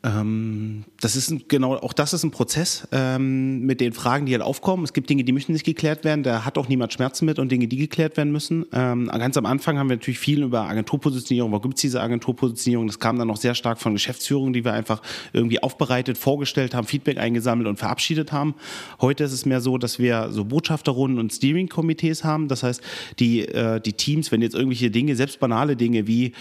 [0.04, 4.34] Ähm, das ist ein, genau, auch das ist ein Prozess ähm, mit den Fragen, die
[4.34, 4.84] halt aufkommen.
[4.84, 7.52] Es gibt Dinge, die müssen nicht geklärt werden, da hat auch niemand Schmerzen mit und
[7.52, 8.66] Dinge, die geklärt werden müssen.
[8.74, 12.88] Ähm, ganz am Anfang haben wir natürlich viel über Agenturpositionierung, warum gibt es diese Agenturpositionierung?
[12.88, 16.88] Das kam dann noch sehr stark von Geschäftsführung, die wir einfach irgendwie aufbereitet, vorgestellt haben,
[16.88, 18.56] Feedback eingesammelt und verabschiedet haben.
[19.02, 22.48] Heute ist es mehr so, dass wir so Botschafterrunden und Steering-Komitees haben.
[22.48, 22.82] Das heißt,
[23.20, 26.34] die, äh, die Teams, wenn jetzt irgendwelche Dinge, selbst banale Dinge wie,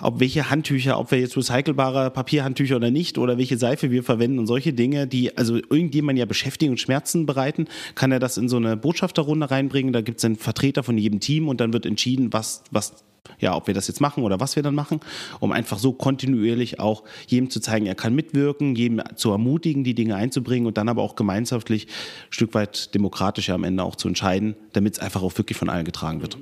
[0.00, 4.02] ob welche Handtücher, ob wir jetzt recycelbare Papierhandtücher oder nicht, nicht oder welche Seife wir
[4.02, 8.38] verwenden und solche Dinge, die also irgendjemand ja beschäftigen und Schmerzen bereiten, kann er das
[8.38, 9.92] in so eine Botschafterrunde reinbringen.
[9.92, 13.04] Da gibt es einen Vertreter von jedem Team und dann wird entschieden, was, was
[13.38, 15.00] ja, ob wir das jetzt machen oder was wir dann machen,
[15.40, 19.94] um einfach so kontinuierlich auch jedem zu zeigen, er kann mitwirken, jedem zu ermutigen, die
[19.94, 24.08] Dinge einzubringen und dann aber auch gemeinschaftlich, ein Stück weit demokratischer am Ende auch zu
[24.08, 26.38] entscheiden, damit es einfach auch wirklich von allen getragen wird.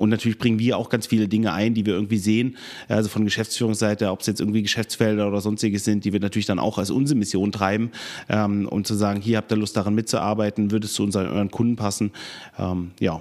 [0.00, 2.56] Und natürlich bringen wir auch ganz viele Dinge ein, die wir irgendwie sehen,
[2.88, 6.58] also von Geschäftsführungsseite, ob es jetzt irgendwie Geschäftsfelder oder sonstiges sind, die wir natürlich dann
[6.58, 7.90] auch als unsere Mission treiben,
[8.30, 11.50] ähm, und zu sagen, hier habt ihr Lust daran mitzuarbeiten, würde es zu unseren euren
[11.50, 12.12] Kunden passen.
[12.58, 13.20] Ähm, ja.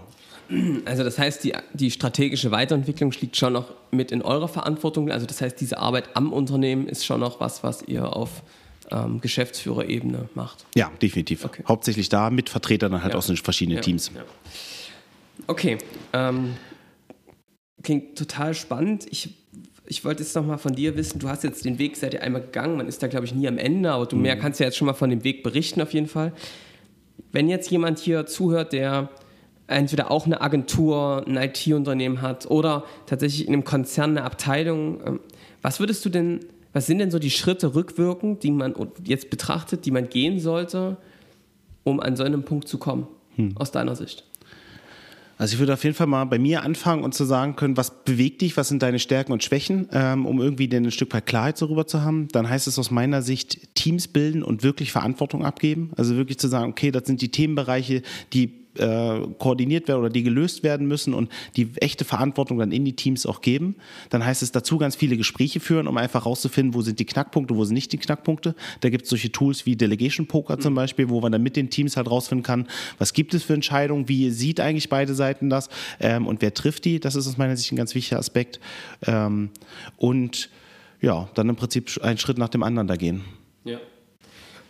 [0.85, 5.11] Also das heißt, die, die strategische Weiterentwicklung liegt schon noch mit in eurer Verantwortung.
[5.11, 8.41] Also das heißt, diese Arbeit am Unternehmen ist schon noch was, was ihr auf
[8.89, 10.65] ähm, Geschäftsführerebene macht.
[10.75, 11.43] Ja, definitiv.
[11.43, 11.63] Okay.
[11.67, 13.17] Hauptsächlich da mit Vertretern dann halt ja.
[13.17, 13.81] aus den verschiedenen ja.
[13.81, 14.11] Teams.
[14.15, 14.21] Ja.
[15.47, 15.77] Okay.
[16.13, 16.55] Ähm,
[17.83, 19.07] klingt total spannend.
[19.09, 19.35] Ich,
[19.85, 22.41] ich wollte jetzt nochmal von dir wissen, du hast jetzt den Weg, seid ihr einmal
[22.41, 24.23] gegangen, man ist da glaube ich nie am Ende, aber du mhm.
[24.23, 26.33] mehr kannst ja jetzt schon mal von dem Weg berichten auf jeden Fall.
[27.31, 29.09] Wenn jetzt jemand hier zuhört, der
[29.67, 35.19] entweder auch eine Agentur, ein IT-Unternehmen hat oder tatsächlich in einem Konzern eine Abteilung, ähm,
[35.61, 36.39] was würdest du denn
[36.73, 40.97] was sind denn so die Schritte rückwirkend, die man jetzt betrachtet, die man gehen sollte,
[41.83, 43.57] um an so einen Punkt zu kommen, hm.
[43.57, 44.28] aus deiner Sicht?
[45.39, 48.03] Also ich würde auf jeden Fall mal bei mir anfangen und zu sagen können, was
[48.03, 51.25] bewegt dich, was sind deine Stärken und Schwächen, ähm, um irgendwie denn ein Stück weit
[51.25, 52.27] Klarheit darüber zu haben.
[52.27, 55.91] Dann heißt es aus meiner Sicht Teams bilden und wirklich Verantwortung abgeben.
[55.95, 58.01] Also wirklich zu sagen, okay, das sind die Themenbereiche,
[58.33, 62.85] die äh, koordiniert werden oder die gelöst werden müssen und die echte Verantwortung dann in
[62.85, 63.75] die Teams auch geben.
[64.09, 67.55] Dann heißt es dazu ganz viele Gespräche führen, um einfach rauszufinden, wo sind die Knackpunkte,
[67.55, 68.55] wo sind nicht die Knackpunkte.
[68.81, 70.61] Da gibt es solche Tools wie Delegation Poker mhm.
[70.61, 73.53] zum Beispiel, wo man dann mit den Teams halt rausfinden kann, was gibt es für
[73.53, 76.99] Entscheidungen, wie sieht eigentlich beide Seiten das ähm, und wer trifft die.
[76.99, 78.59] Das ist aus meiner Sicht ein ganz wichtiger Aspekt.
[79.05, 79.49] Ähm,
[79.97, 80.49] und
[81.01, 83.21] ja, dann im Prinzip einen Schritt nach dem anderen da gehen.
[83.63, 83.79] Ja.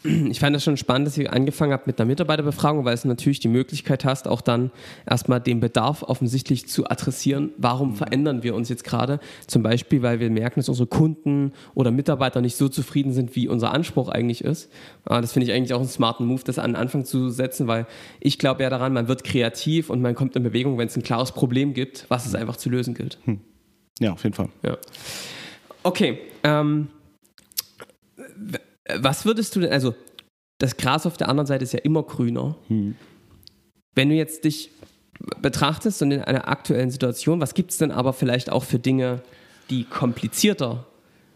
[0.04, 3.40] Ich fand das schon spannend, dass ihr angefangen habt mit einer Mitarbeiterbefragung, weil es natürlich
[3.42, 4.72] die Möglichkeit hast, auch dann
[5.06, 7.52] erstmal den Bedarf offensichtlich zu adressieren.
[7.58, 9.20] Warum verändern wir uns jetzt gerade?
[9.48, 13.50] Zum Beispiel, weil wir merken, dass unsere Kunden oder Mitarbeiter nicht so zufrieden sind, wie
[13.50, 14.72] unser Anspruch eigentlich ist.
[15.04, 17.68] Ah, das finde ich eigentlich auch einen smarten Move, das an den Anfang zu setzen,
[17.68, 17.86] weil
[18.22, 21.04] ich glaube ja daran, man wird kreativ und man kommt in Bewegung, wenn es ein
[21.04, 23.18] klares Problem gibt, was es einfach zu lösen gilt.
[23.26, 23.42] Hm.
[24.00, 24.48] Ja, auf jeden Fall.
[24.64, 24.78] Ja.
[25.84, 26.20] Okay.
[26.44, 26.88] Ähm,
[28.98, 29.94] was würdest du denn, also
[30.58, 32.56] das Gras auf der anderen Seite ist ja immer grüner.
[32.68, 32.96] Hm.
[33.96, 34.72] Wenn du jetzt dich
[35.42, 39.22] betrachtest und in einer aktuellen Situation, was gibt es denn aber vielleicht auch für Dinge,
[39.70, 40.86] die komplizierter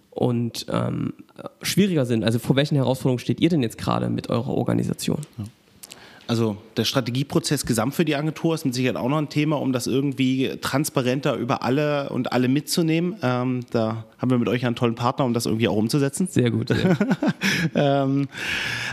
[0.10, 1.14] und ähm,
[1.62, 2.24] schwieriger sind?
[2.24, 5.20] Also vor welchen Herausforderungen steht ihr denn jetzt gerade mit eurer Organisation?
[5.38, 5.46] Ja.
[6.26, 9.74] Also der Strategieprozess gesamt für die Agentur ist mit Sicherheit auch noch ein Thema, um
[9.74, 13.16] das irgendwie transparenter über alle und alle mitzunehmen.
[13.22, 16.28] Ähm, da haben wir mit euch einen tollen Partner, um das irgendwie auch umzusetzen.
[16.32, 16.70] Sehr gut.
[16.70, 16.98] Ja.
[18.04, 18.30] ähm,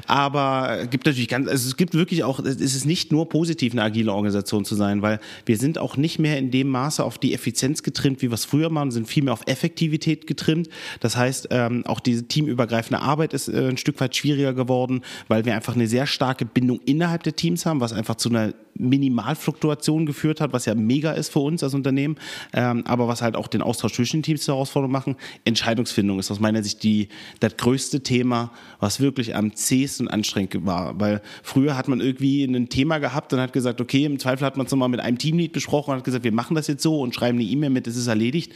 [0.08, 3.84] aber gibt natürlich ganz, also es gibt wirklich auch, es ist nicht nur positiv, eine
[3.84, 7.32] agile Organisation zu sein, weil wir sind auch nicht mehr in dem Maße auf die
[7.32, 10.68] Effizienz getrimmt, wie wir es früher machen, sind viel mehr auf Effektivität getrimmt.
[10.98, 15.44] Das heißt, ähm, auch diese teamübergreifende Arbeit ist äh, ein Stück weit schwieriger geworden, weil
[15.44, 20.06] wir einfach eine sehr starke Bindung innerhalb der Teams haben, was einfach zu einer Minimalfluktuation
[20.06, 22.16] geführt hat, was ja mega ist für uns als Unternehmen,
[22.52, 25.16] ähm, aber was halt auch den Austausch zwischen den Teams zur Herausforderung machen.
[25.44, 27.08] Entscheidungsfindung ist aus meiner Sicht die,
[27.40, 32.68] das größte Thema, was wirklich am zähesten anstrengend war, weil früher hat man irgendwie ein
[32.68, 35.52] Thema gehabt und hat gesagt, okay, im Zweifel hat man es nochmal mit einem Teamlead
[35.52, 37.96] besprochen und hat gesagt, wir machen das jetzt so und schreiben eine E-Mail mit, es
[37.96, 38.52] ist erledigt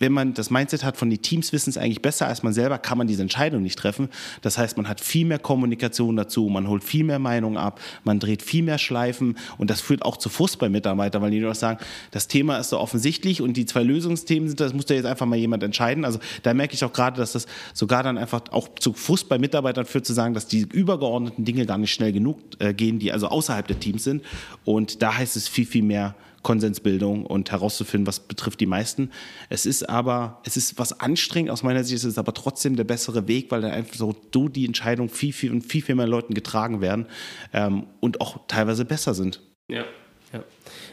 [0.00, 2.78] wenn man das Mindset hat von die Teams wissen es eigentlich besser als man selber,
[2.78, 4.08] kann man diese Entscheidung nicht treffen.
[4.40, 8.18] Das heißt, man hat viel mehr Kommunikation dazu, man holt viel mehr Meinungen ab, man
[8.18, 11.54] dreht viel mehr Schleifen und das führt auch zu Frust bei Mitarbeitern, weil die nur
[11.54, 11.78] sagen,
[12.10, 15.26] das Thema ist so offensichtlich und die zwei Lösungsthemen sind, das muss da jetzt einfach
[15.26, 16.04] mal jemand entscheiden.
[16.06, 19.38] Also da merke ich auch gerade, dass das sogar dann einfach auch zu Frust bei
[19.38, 23.12] Mitarbeitern führt, zu sagen, dass die übergeordneten Dinge gar nicht schnell genug äh, gehen, die
[23.12, 24.24] also außerhalb der Teams sind.
[24.64, 29.10] Und da heißt es viel, viel mehr Konsensbildung und herauszufinden, was betrifft die meisten.
[29.48, 32.84] Es ist aber, es ist was anstrengend aus meiner Sicht, es ist aber trotzdem der
[32.84, 36.06] bessere Weg, weil dann einfach so du die Entscheidung viel, viel und viel, viel mehr
[36.06, 37.06] Leuten getragen werden
[37.52, 39.40] ähm, und auch teilweise besser sind.
[39.68, 39.84] Ja,
[40.32, 40.44] ja.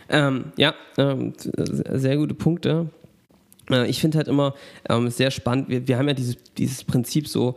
[0.10, 2.89] Ähm, ja, ähm, sehr gute Punkte.
[3.69, 4.53] Äh, ich finde halt immer
[4.89, 7.55] ähm, sehr spannend, wir, wir haben ja dieses, dieses Prinzip so,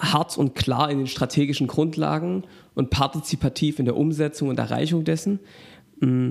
[0.00, 5.40] hart und klar in den strategischen Grundlagen und partizipativ in der Umsetzung und Erreichung dessen.
[6.00, 6.30] Mm.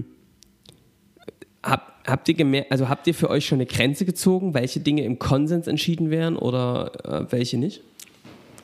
[1.63, 5.04] Hab, habt, ihr gemerkt, also habt ihr für euch schon eine Grenze gezogen, welche Dinge
[5.04, 7.84] im Konsens entschieden werden oder äh, welche nicht?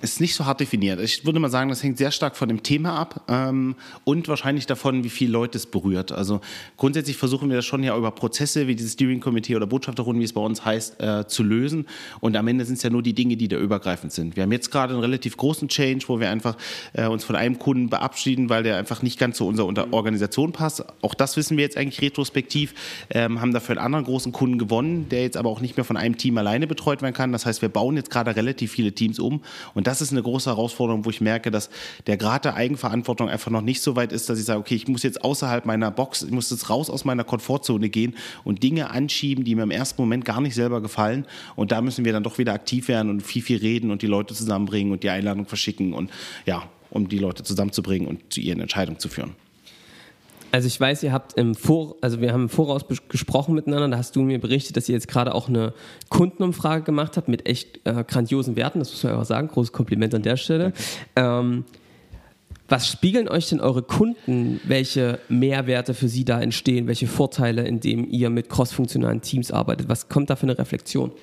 [0.03, 0.99] Ist nicht so hart definiert.
[0.99, 4.65] Ich würde mal sagen, das hängt sehr stark von dem Thema ab ähm, und wahrscheinlich
[4.65, 6.11] davon, wie viele Leute es berührt.
[6.11, 6.41] Also
[6.75, 10.25] grundsätzlich versuchen wir das schon ja über Prozesse wie dieses Steering Committee oder Botschafterrunden, wie
[10.25, 11.87] es bei uns heißt, äh, zu lösen.
[12.19, 14.35] Und am Ende sind es ja nur die Dinge, die da übergreifend sind.
[14.35, 16.57] Wir haben jetzt gerade einen relativ großen Change, wo wir einfach
[16.91, 20.83] äh, uns von einem Kunden verabschieden, weil der einfach nicht ganz zu unserer Organisation passt.
[21.01, 22.73] Auch das wissen wir jetzt eigentlich retrospektiv.
[23.09, 25.95] Ähm, haben dafür einen anderen großen Kunden gewonnen, der jetzt aber auch nicht mehr von
[25.95, 27.31] einem Team alleine betreut werden kann.
[27.31, 29.41] Das heißt, wir bauen jetzt gerade relativ viele Teams um
[29.73, 31.69] und das das ist eine große Herausforderung, wo ich merke, dass
[32.07, 34.87] der Grad der Eigenverantwortung einfach noch nicht so weit ist, dass ich sage, okay, ich
[34.87, 38.89] muss jetzt außerhalb meiner Box, ich muss jetzt raus aus meiner Komfortzone gehen und Dinge
[38.89, 41.27] anschieben, die mir im ersten Moment gar nicht selber gefallen.
[41.55, 44.07] Und da müssen wir dann doch wieder aktiv werden und viel, viel reden und die
[44.07, 46.09] Leute zusammenbringen und die Einladung verschicken und
[46.47, 49.35] ja, um die Leute zusammenzubringen und zu ihren Entscheidungen zu führen.
[50.53, 53.97] Also ich weiß, ihr habt im Vor, also wir haben im Voraus gesprochen miteinander, da
[53.97, 55.73] hast du mir berichtet, dass ihr jetzt gerade auch eine
[56.09, 60.13] Kundenumfrage gemacht habt mit echt äh, grandiosen Werten, das muss man einfach sagen, großes Kompliment
[60.13, 60.71] an der Stelle.
[61.15, 61.65] Ähm,
[62.69, 68.07] was spiegeln euch denn eure Kunden, welche Mehrwerte für sie da entstehen, welche Vorteile, indem
[68.07, 69.89] ihr mit crossfunktionalen Teams arbeitet?
[69.89, 71.13] Was kommt da für eine Reflexion?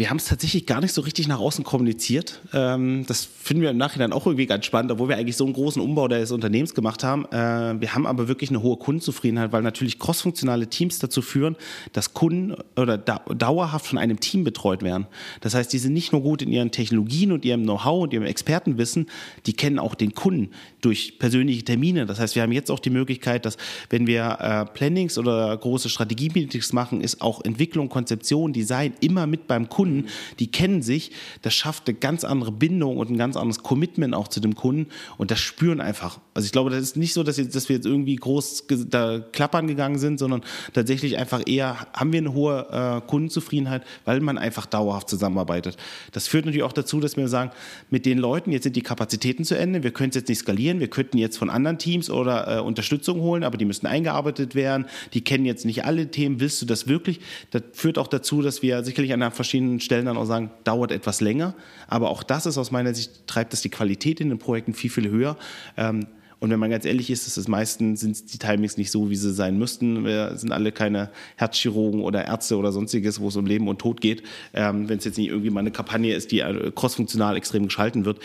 [0.00, 2.40] Wir haben es tatsächlich gar nicht so richtig nach außen kommuniziert.
[2.54, 5.52] Ähm, das finden wir im Nachhinein auch irgendwie ganz spannend, obwohl wir eigentlich so einen
[5.52, 7.26] großen Umbau des Unternehmens gemacht haben.
[7.26, 11.54] Äh, wir haben aber wirklich eine hohe Kundenzufriedenheit, weil natürlich crossfunktionale Teams dazu führen,
[11.92, 15.06] dass Kunden oder dauerhaft von einem Team betreut werden.
[15.42, 18.24] Das heißt, die sind nicht nur gut in ihren Technologien und ihrem Know-how und ihrem
[18.24, 19.04] Expertenwissen,
[19.44, 20.48] die kennen auch den Kunden
[20.80, 22.06] durch persönliche Termine.
[22.06, 23.58] Das heißt, wir haben jetzt auch die Möglichkeit, dass
[23.90, 29.46] wenn wir äh, Plannings oder große Strategie-Meetings machen, ist auch Entwicklung, Konzeption, Design immer mit
[29.46, 33.36] beim Kunden Kunden, die kennen sich, das schafft eine ganz andere Bindung und ein ganz
[33.36, 36.20] anderes Commitment auch zu dem Kunden und das spüren einfach.
[36.32, 39.18] Also ich glaube, das ist nicht so, dass, jetzt, dass wir jetzt irgendwie groß da
[39.18, 44.38] klappern gegangen sind, sondern tatsächlich einfach eher haben wir eine hohe äh, Kundenzufriedenheit, weil man
[44.38, 45.76] einfach dauerhaft zusammenarbeitet.
[46.12, 47.50] Das führt natürlich auch dazu, dass wir sagen,
[47.90, 50.78] mit den Leuten, jetzt sind die Kapazitäten zu Ende, wir können es jetzt nicht skalieren,
[50.78, 54.86] wir könnten jetzt von anderen Teams oder äh, Unterstützung holen, aber die müssen eingearbeitet werden,
[55.14, 57.20] die kennen jetzt nicht alle Themen, willst du das wirklich?
[57.50, 61.20] Das führt auch dazu, dass wir sicherlich an verschiedenen Stellen dann auch sagen, dauert etwas
[61.20, 61.54] länger.
[61.88, 64.90] Aber auch das ist aus meiner Sicht, treibt das die Qualität in den Projekten viel,
[64.90, 65.36] viel höher.
[65.76, 66.06] Ähm,
[66.40, 69.16] und wenn man ganz ehrlich ist, ist es meistens sind die Timings nicht so, wie
[69.16, 70.04] sie sein müssten.
[70.06, 74.00] Wir sind alle keine Herzchirurgen oder Ärzte oder sonstiges, wo es um Leben und Tod
[74.00, 74.22] geht.
[74.54, 78.06] Ähm, wenn es jetzt nicht irgendwie mal eine Kampagne ist, die äh, crossfunktional extrem geschalten
[78.06, 78.20] wird,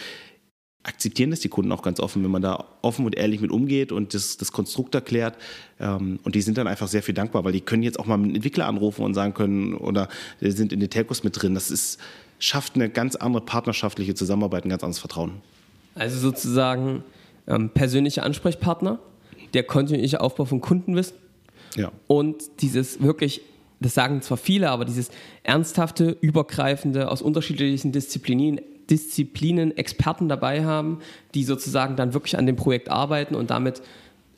[0.83, 3.91] akzeptieren das die Kunden auch ganz offen, wenn man da offen und ehrlich mit umgeht
[3.91, 5.35] und das, das Konstrukt erklärt.
[5.81, 8.13] Ähm, und die sind dann einfach sehr viel dankbar, weil die können jetzt auch mal
[8.13, 10.07] einen Entwickler anrufen und sagen können, oder
[10.39, 11.53] sind in den Telcos mit drin.
[11.53, 11.99] Das ist,
[12.39, 15.41] schafft eine ganz andere partnerschaftliche Zusammenarbeit, ein ganz anderes Vertrauen.
[15.95, 17.03] Also sozusagen
[17.47, 18.99] ähm, persönliche Ansprechpartner,
[19.53, 21.17] der kontinuierliche Aufbau von Kundenwissen
[21.75, 21.91] ja.
[22.07, 23.41] und dieses wirklich
[23.81, 25.09] das sagen zwar viele, aber dieses
[25.43, 30.99] ernsthafte, übergreifende, aus unterschiedlichen Disziplinen Disziplinen Experten dabei haben,
[31.33, 33.81] die sozusagen dann wirklich an dem Projekt arbeiten und damit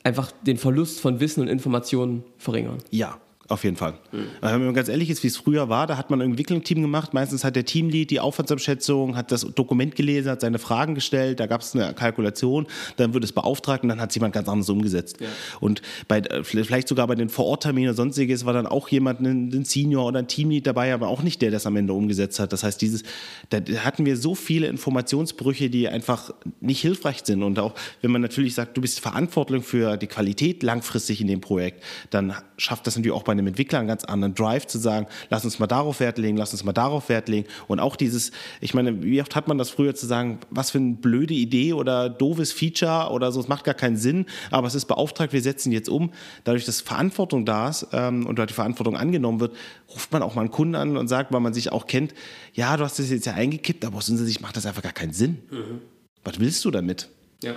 [0.04, 2.78] einfach den Verlust von Wissen und Informationen verringern.
[2.90, 3.94] Ja, auf jeden Fall.
[4.12, 4.26] Mhm.
[4.40, 7.14] Wenn man ganz ehrlich ist, wie es früher war, da hat man ein Entwicklungsteam gemacht.
[7.14, 11.46] Meistens hat der Teamlead die Aufwandsabschätzung, hat das Dokument gelesen, hat seine Fragen gestellt, da
[11.46, 14.68] gab es eine Kalkulation, dann wird es beauftragt und dann hat es jemand ganz anderes
[14.68, 15.20] umgesetzt.
[15.20, 15.28] Ja.
[15.60, 19.50] Und bei, äh, vielleicht sogar bei den Vorortterminen oder sonstiges war dann auch jemand, ein,
[19.52, 22.38] ein, Senior oder ein Teamlead dabei, aber auch nicht der, der das am Ende umgesetzt
[22.40, 22.52] hat.
[22.52, 23.02] Das heißt, dieses,
[23.48, 27.42] da hatten wir so viele Informationsbrüche, die einfach nicht hilfreich sind.
[27.42, 31.40] Und auch wenn man natürlich sagt, du bist verantwortlich für die Qualität langfristig in dem
[31.40, 35.06] Projekt, dann schafft das natürlich auch bei einem Entwickler einen ganz anderen Drive zu sagen,
[35.30, 37.48] lass uns mal darauf Wert legen, lass uns mal darauf Wert legen.
[37.66, 40.78] Und auch dieses, ich meine, wie oft hat man das früher zu sagen, was für
[40.78, 44.74] eine blöde Idee oder doofes Feature oder so, es macht gar keinen Sinn, aber es
[44.74, 46.12] ist beauftragt, wir setzen jetzt um.
[46.44, 49.56] Dadurch, dass Verantwortung da ist ähm, und dort die Verantwortung angenommen wird,
[49.92, 52.14] ruft man auch mal einen Kunden an und sagt, weil man sich auch kennt,
[52.54, 54.92] ja, du hast das jetzt ja eingekippt, aber aus unserer Sicht macht das einfach gar
[54.92, 55.38] keinen Sinn.
[55.50, 55.80] Mhm.
[56.24, 57.08] Was willst du damit?
[57.42, 57.52] Ja.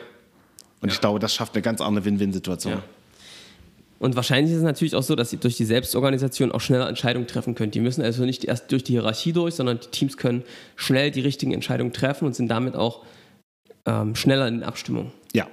[0.82, 0.94] Und ja.
[0.94, 2.74] ich glaube, das schafft eine ganz andere Win-Win-Situation.
[2.74, 2.84] Ja.
[4.02, 7.28] Und wahrscheinlich ist es natürlich auch so, dass ihr durch die Selbstorganisation auch schneller Entscheidungen
[7.28, 7.76] treffen könnt.
[7.76, 10.44] Die müssen also nicht erst durch die Hierarchie durch, sondern die Teams können
[10.76, 13.06] schnell die richtigen Entscheidungen treffen und sind damit auch
[13.86, 15.12] ähm, schneller in Abstimmung.
[15.34, 15.48] Ja,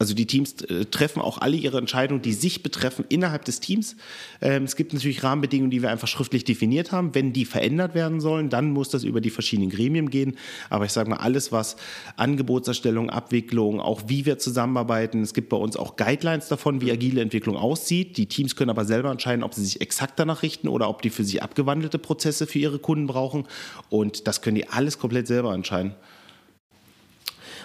[0.00, 3.96] also die Teams äh, treffen auch alle ihre Entscheidungen, die sich betreffen, innerhalb des Teams.
[4.40, 7.14] Ähm, es gibt natürlich Rahmenbedingungen, die wir einfach schriftlich definiert haben.
[7.14, 10.38] Wenn die verändert werden sollen, dann muss das über die verschiedenen Gremien gehen.
[10.70, 11.76] Aber ich sage mal, alles, was
[12.16, 17.20] Angebotserstellung, Abwicklung, auch wie wir zusammenarbeiten, es gibt bei uns auch Guidelines davon, wie agile
[17.20, 18.16] Entwicklung aussieht.
[18.16, 21.10] Die Teams können aber selber entscheiden, ob sie sich exakt danach richten oder ob die
[21.10, 23.46] für sich abgewandelte Prozesse für ihre Kunden brauchen.
[23.90, 25.94] Und das können die alles komplett selber entscheiden.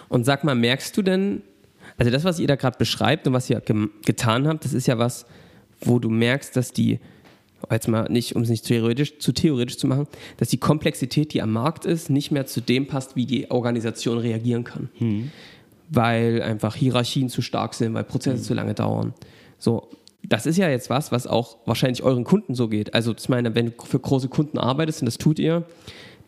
[0.10, 1.42] Und sag mal, merkst du denn,
[1.98, 4.88] also das, was ihr da gerade beschreibt und was ihr ge getan habt, das ist
[4.88, 5.26] ja was,
[5.82, 7.00] wo du merkst, dass die,
[7.72, 11.42] jetzt mal nicht, um es nicht theoretisch, zu theoretisch zu machen, dass die Komplexität, die
[11.42, 14.90] am Markt ist, nicht mehr zu dem passt, wie die Organisation reagieren kann.
[15.00, 15.32] Mhm.
[15.90, 18.44] Weil einfach Hierarchien zu stark sind, weil Prozesse mhm.
[18.44, 19.14] zu lange dauern.
[19.58, 19.90] So,
[20.24, 22.94] das ist ja jetzt was, was auch wahrscheinlich euren Kunden so geht.
[22.94, 25.64] Also, ich meine, wenn du für große Kunden arbeitest, und das tut ihr,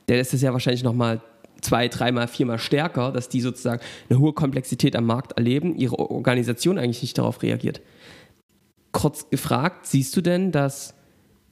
[0.08, 1.21] der ist es ja wahrscheinlich nochmal
[1.62, 6.78] zwei, dreimal, viermal stärker, dass die sozusagen eine hohe Komplexität am Markt erleben, ihre Organisation
[6.78, 7.82] eigentlich nicht darauf reagiert.
[8.91, 10.93] Kurz gefragt, siehst du denn, dass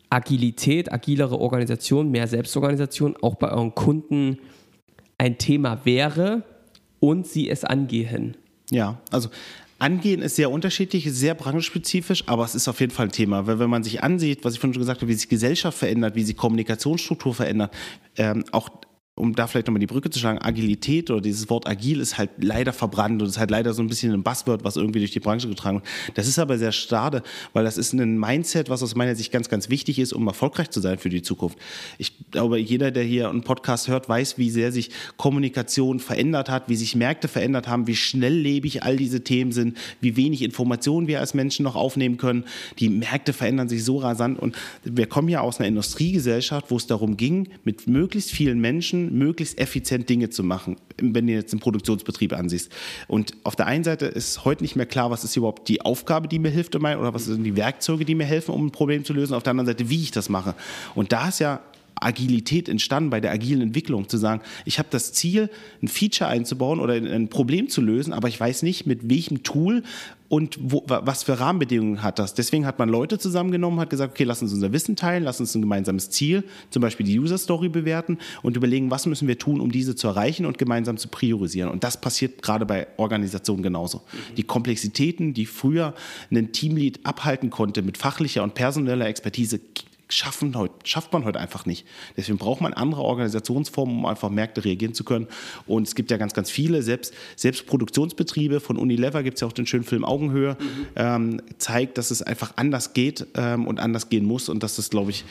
[0.10, 4.40] Agilität, agilere Organisation, mehr Selbstorganisation auch bei euren Kunden
[5.18, 6.44] ein Thema wäre
[7.00, 8.38] und sie es angehen?
[8.72, 9.30] Ja, also
[9.78, 13.46] Angehen ist sehr unterschiedlich, sehr branchenspezifisch, aber es ist auf jeden Fall ein Thema.
[13.46, 16.16] Weil wenn man sich ansieht, was ich vorhin schon gesagt habe, wie sich Gesellschaft verändert,
[16.16, 17.74] wie sich Kommunikationsstruktur verändert,
[18.16, 18.70] ähm, auch
[19.18, 22.32] um da vielleicht nochmal die Brücke zu schlagen, Agilität oder dieses Wort agil ist halt
[22.38, 25.22] leider verbrannt und ist halt leider so ein bisschen ein Buzzword, was irgendwie durch die
[25.22, 26.18] Branche getragen wird.
[26.18, 27.24] Das ist aber sehr schade,
[27.54, 30.70] weil das ist ein Mindset, was aus meiner Sicht ganz, ganz wichtig ist, um erfolgreich
[30.70, 31.58] zu sein für die Zukunft.
[31.98, 36.68] Ich glaube, jeder, der hier einen Podcast hört, weiß, wie sehr sich Kommunikation verändert hat,
[36.68, 41.22] wie sich Märkte verändert haben, wie schnelllebig all diese Themen sind, wie wenig Informationen wir
[41.22, 42.44] als Menschen noch aufnehmen können.
[42.80, 46.86] Die Märkte verändern sich so rasant und wir kommen ja aus einer Industriegesellschaft, wo es
[46.86, 51.60] darum ging, mit möglichst vielen Menschen möglichst effizient Dinge zu machen, wenn du jetzt einen
[51.60, 52.72] Produktionsbetrieb ansiehst.
[53.08, 56.28] Und auf der einen Seite ist heute nicht mehr klar, was ist überhaupt die Aufgabe,
[56.28, 59.14] die mir hilft, oder was sind die Werkzeuge, die mir helfen, um ein Problem zu
[59.14, 59.34] lösen.
[59.34, 60.56] Auf der anderen Seite, wie ich das mache.
[60.94, 61.62] Und da ist ja
[62.00, 65.50] Agilität entstanden bei der agilen Entwicklung, zu sagen, ich habe das Ziel,
[65.82, 69.84] ein Feature einzubauen oder ein Problem zu lösen, aber ich weiß nicht, mit welchem Tool
[70.36, 72.34] und wo, was für Rahmenbedingungen hat das.
[72.34, 75.56] Deswegen hat man Leute zusammengenommen, hat gesagt, okay, lass uns unser Wissen teilen, lass uns
[75.56, 79.62] ein gemeinsames Ziel, zum Beispiel die User Story bewerten und überlegen, was müssen wir tun,
[79.62, 81.72] um diese zu erreichen und gemeinsam zu priorisieren.
[81.72, 84.00] Und das passiert gerade bei Organisationen genauso.
[84.00, 84.36] Mhm.
[84.36, 85.94] Die Komplexitäten, die früher
[86.30, 89.62] ein Teamlead abhalten konnte mit fachlicher und personeller Expertise,
[90.10, 91.86] schaffen heute, schafft man heute einfach nicht.
[92.16, 95.28] Deswegen braucht man andere Organisationsformen, um einfach Märkte reagieren zu können.
[95.66, 99.48] Und es gibt ja ganz, ganz viele, selbst, selbst Produktionsbetriebe, von Unilever gibt es ja
[99.48, 100.88] auch den schönen Film Augenhöhe, mhm.
[100.96, 104.90] ähm, zeigt, dass es einfach anders geht ähm, und anders gehen muss und dass das,
[104.90, 105.26] glaube ich,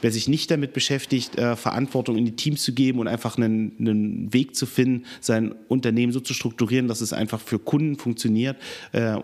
[0.00, 3.72] wer sich nicht damit beschäftigt, äh, Verantwortung in die Teams zu geben und einfach einen,
[3.78, 8.56] einen, Weg zu finden, sein Unternehmen so zu strukturieren, dass es einfach für Kunden funktioniert,
[8.92, 9.18] äh,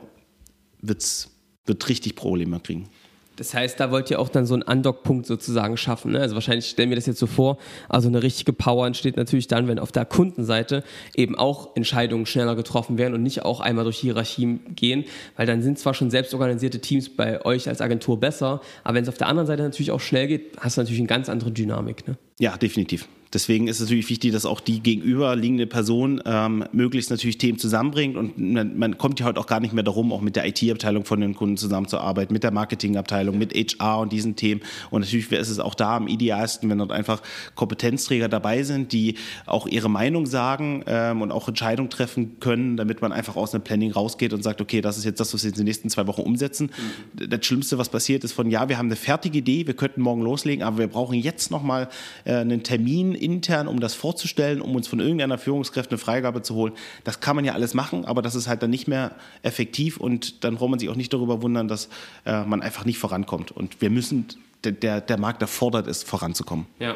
[0.81, 1.31] wird's,
[1.67, 2.89] wird richtig Probleme kriegen.
[3.37, 6.13] Das heißt, da wollt ihr auch dann so einen Undock-Punkt sozusagen schaffen.
[6.13, 6.21] Ne?
[6.21, 7.59] Also wahrscheinlich stellen wir das jetzt so vor.
[7.89, 12.55] Also eine richtige Power entsteht natürlich dann, wenn auf der Kundenseite eben auch Entscheidungen schneller
[12.57, 15.05] getroffen werden und nicht auch einmal durch Hierarchien gehen,
[15.37, 19.09] weil dann sind zwar schon selbstorganisierte Teams bei euch als Agentur besser, aber wenn es
[19.09, 22.07] auf der anderen Seite natürlich auch schnell geht, hast du natürlich eine ganz andere Dynamik.
[22.07, 22.17] Ne?
[22.39, 23.09] Ja, definitiv.
[23.35, 28.17] Deswegen ist es natürlich wichtig, dass auch die gegenüberliegende Person ähm, möglichst natürlich Themen zusammenbringt
[28.17, 31.05] und man, man, kommt ja heute auch gar nicht mehr darum, auch mit der IT-Abteilung
[31.05, 34.61] von den Kunden zusammenzuarbeiten, mit der Marketingabteilung, mit HR und diesen Themen.
[34.91, 37.23] Und natürlich ist es auch da am idealsten, wenn dort einfach
[37.57, 39.17] Kompetenzträger dabei sind, die
[39.47, 43.65] auch ihre Meinung sagen ähm, und auch Entscheidungen treffen können, damit man einfach aus einem
[43.65, 46.07] Planning rausgeht und sagt, okay, das ist jetzt das, was wir in den nächsten zwei
[46.07, 46.71] Wochen umsetzen.
[47.19, 47.31] Mhm.
[47.31, 50.23] Das Schlimmste, was passiert, ist von, ja, wir haben eine fertige Idee, wir könnten morgen
[50.23, 51.89] loslegen, aber wir brauchen jetzt nochmal
[52.25, 56.55] äh, einen Termin intern, um das vorzustellen, um uns von irgendeiner Führungskraft eine Freigabe zu
[56.55, 56.75] holen.
[57.05, 59.13] Das kann man ja alles machen, aber das ist halt dann nicht mehr
[59.43, 61.89] effektiv und dann braucht man sich auch nicht darüber wundern, dass
[62.27, 63.51] äh, man einfach nicht vorankommt.
[63.51, 64.27] Und wir müssen,
[64.65, 66.67] der, der Markt erfordert es, voranzukommen.
[66.79, 66.95] Ja.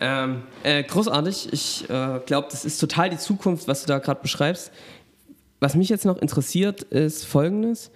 [0.00, 1.52] Ähm, äh, großartig.
[1.52, 4.70] Ich äh, glaube, das ist total die Zukunft, was du da gerade beschreibst.
[5.60, 7.90] Was mich jetzt noch interessiert, ist Folgendes.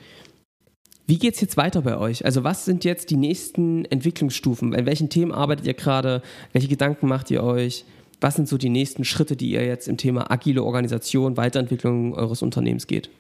[1.07, 2.25] Wie geht es jetzt weiter bei euch?
[2.25, 4.73] Also was sind jetzt die nächsten Entwicklungsstufen?
[4.73, 6.23] In welchen Themen arbeitet ihr gerade?
[6.53, 7.85] Welche Gedanken macht ihr euch?
[8.21, 12.41] Was sind so die nächsten Schritte, die ihr jetzt im Thema agile Organisation, Weiterentwicklung eures
[12.43, 13.11] Unternehmens geht?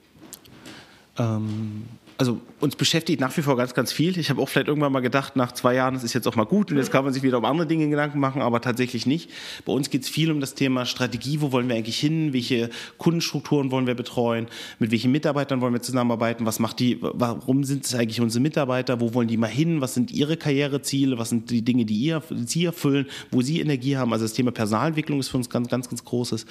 [1.18, 1.84] Ähm,
[2.18, 4.18] also uns beschäftigt nach wie vor ganz, ganz viel.
[4.18, 6.44] Ich habe auch vielleicht irgendwann mal gedacht, nach zwei Jahren, das ist jetzt auch mal
[6.44, 9.30] gut und jetzt kann man sich wieder um andere Dinge Gedanken machen, aber tatsächlich nicht.
[9.64, 12.70] Bei uns geht es viel um das Thema Strategie, wo wollen wir eigentlich hin, welche
[12.98, 14.46] Kundenstrukturen wollen wir betreuen,
[14.78, 19.00] mit welchen Mitarbeitern wollen wir zusammenarbeiten, was macht die, warum sind es eigentlich unsere Mitarbeiter,
[19.00, 22.22] wo wollen die mal hin, was sind ihre Karriereziele, was sind die Dinge, die ihr,
[22.46, 24.12] sie erfüllen, wo sie Energie haben.
[24.12, 26.46] Also das Thema Personalentwicklung ist für uns ganz, ganz, ganz großes.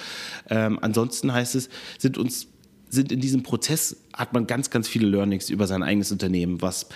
[0.50, 2.48] Ähm, ansonsten heißt es, sind uns
[2.92, 6.88] sind in diesem Prozess, hat man ganz, ganz viele Learnings über sein eigenes Unternehmen, was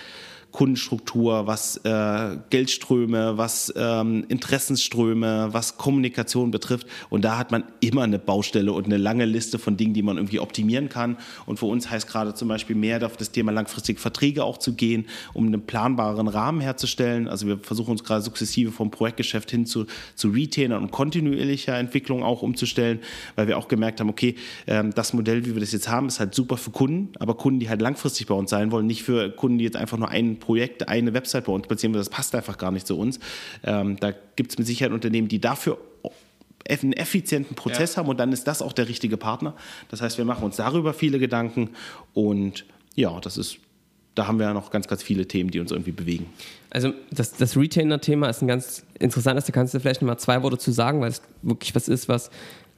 [0.51, 6.87] Kundenstruktur, was äh, Geldströme, was ähm, Interessensströme, was Kommunikation betrifft.
[7.09, 10.17] Und da hat man immer eine Baustelle und eine lange Liste von Dingen, die man
[10.17, 11.17] irgendwie optimieren kann.
[11.45, 14.73] Und für uns heißt gerade zum Beispiel mehr auf das Thema langfristige Verträge auch zu
[14.73, 17.27] gehen, um einen planbaren Rahmen herzustellen.
[17.27, 19.85] Also wir versuchen uns gerade sukzessive vom Projektgeschäft hin zu,
[20.15, 22.99] zu Retainern und kontinuierlicher Entwicklung auch umzustellen,
[23.35, 24.35] weil wir auch gemerkt haben, okay,
[24.65, 27.59] ähm, das Modell, wie wir das jetzt haben, ist halt super für Kunden, aber Kunden,
[27.59, 30.36] die halt langfristig bei uns sein wollen, nicht für Kunden, die jetzt einfach nur einen
[30.39, 33.19] Projekt eine Website bei uns platzieren, das passt einfach gar nicht zu uns.
[33.63, 35.77] Ähm, da gibt es mit Sicherheit Unternehmen, die dafür
[36.69, 38.01] einen effizienten Prozess ja.
[38.01, 39.55] haben und dann ist das auch der richtige Partner.
[39.89, 41.69] Das heißt, wir machen uns darüber viele Gedanken
[42.13, 42.65] und
[42.95, 43.57] ja, das ist,
[44.15, 46.25] da haben wir ja noch ganz, ganz viele Themen, die uns irgendwie bewegen.
[46.69, 50.43] Also das, das Retainer-Thema ist ein ganz interessantes, da kannst du vielleicht noch mal zwei
[50.43, 52.31] Worte zu sagen, weil es wirklich was ist, was, äh,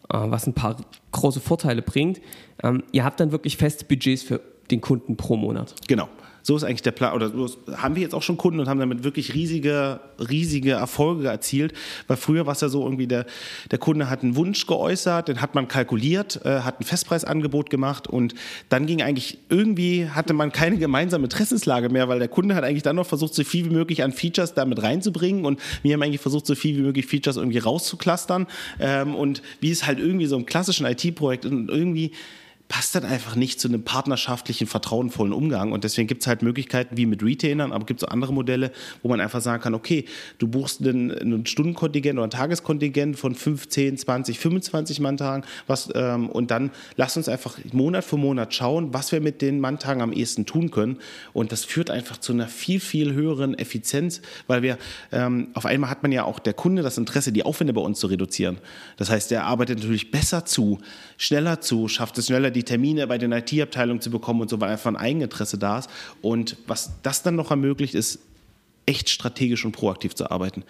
[0.09, 0.77] was ein paar
[1.11, 2.21] große Vorteile bringt.
[2.61, 5.73] Ähm, ihr habt dann wirklich feste Budgets für den Kunden pro Monat.
[5.87, 6.09] Genau.
[6.41, 7.13] So ist eigentlich der Plan.
[7.13, 11.27] Oder so haben wir jetzt auch schon Kunden und haben damit wirklich riesige, riesige Erfolge
[11.27, 11.73] erzielt.
[12.07, 13.25] Weil früher war es ja so irgendwie, der,
[13.71, 18.07] der Kunde hat einen Wunsch geäußert, den hat man kalkuliert, äh, hat ein Festpreisangebot gemacht
[18.07, 18.35] und
[18.69, 22.83] dann ging eigentlich irgendwie, hatte man keine gemeinsame Interessenslage mehr, weil der Kunde hat eigentlich
[22.83, 26.21] dann noch versucht, so viel wie möglich an Features damit reinzubringen und wir haben eigentlich
[26.21, 28.47] versucht, so viel wie möglich Features irgendwie rauszuklustern.
[28.79, 32.11] Ähm, und wie es halt irgendwie so im klassischen IT-Projekt und irgendwie
[32.69, 35.71] passt dann einfach nicht zu einem partnerschaftlichen, vertrauenvollen Umgang.
[35.71, 38.71] Und deswegen gibt es halt Möglichkeiten wie mit Retainern, aber gibt es auch andere Modelle,
[39.01, 40.05] wo man einfach sagen kann, okay,
[40.37, 46.29] du buchst einen, einen Stundenkontingent oder ein Tageskontingent von 15, 20, 25 Manntagen was, ähm,
[46.29, 50.13] und dann lass uns einfach Monat für Monat schauen, was wir mit den Manntagen am
[50.13, 50.99] ehesten tun können.
[51.33, 54.77] Und das führt einfach zu einer viel, viel höheren Effizienz, weil wir
[55.11, 57.99] ähm, auf einmal hat man ja auch der Kunde das Interesse, die Aufwände bei uns
[57.99, 58.59] zu reduzieren.
[58.97, 60.77] Das heißt, der arbeitet natürlich besser zu,
[61.17, 64.59] schneller zu, schafft es schneller, die die Termine bei den IT-Abteilungen zu bekommen und so,
[64.59, 65.89] weil einfach ein Eigeninteresse da ist.
[66.21, 68.19] Und was das dann noch ermöglicht, ist
[68.85, 70.63] echt strategisch und proaktiv zu arbeiten.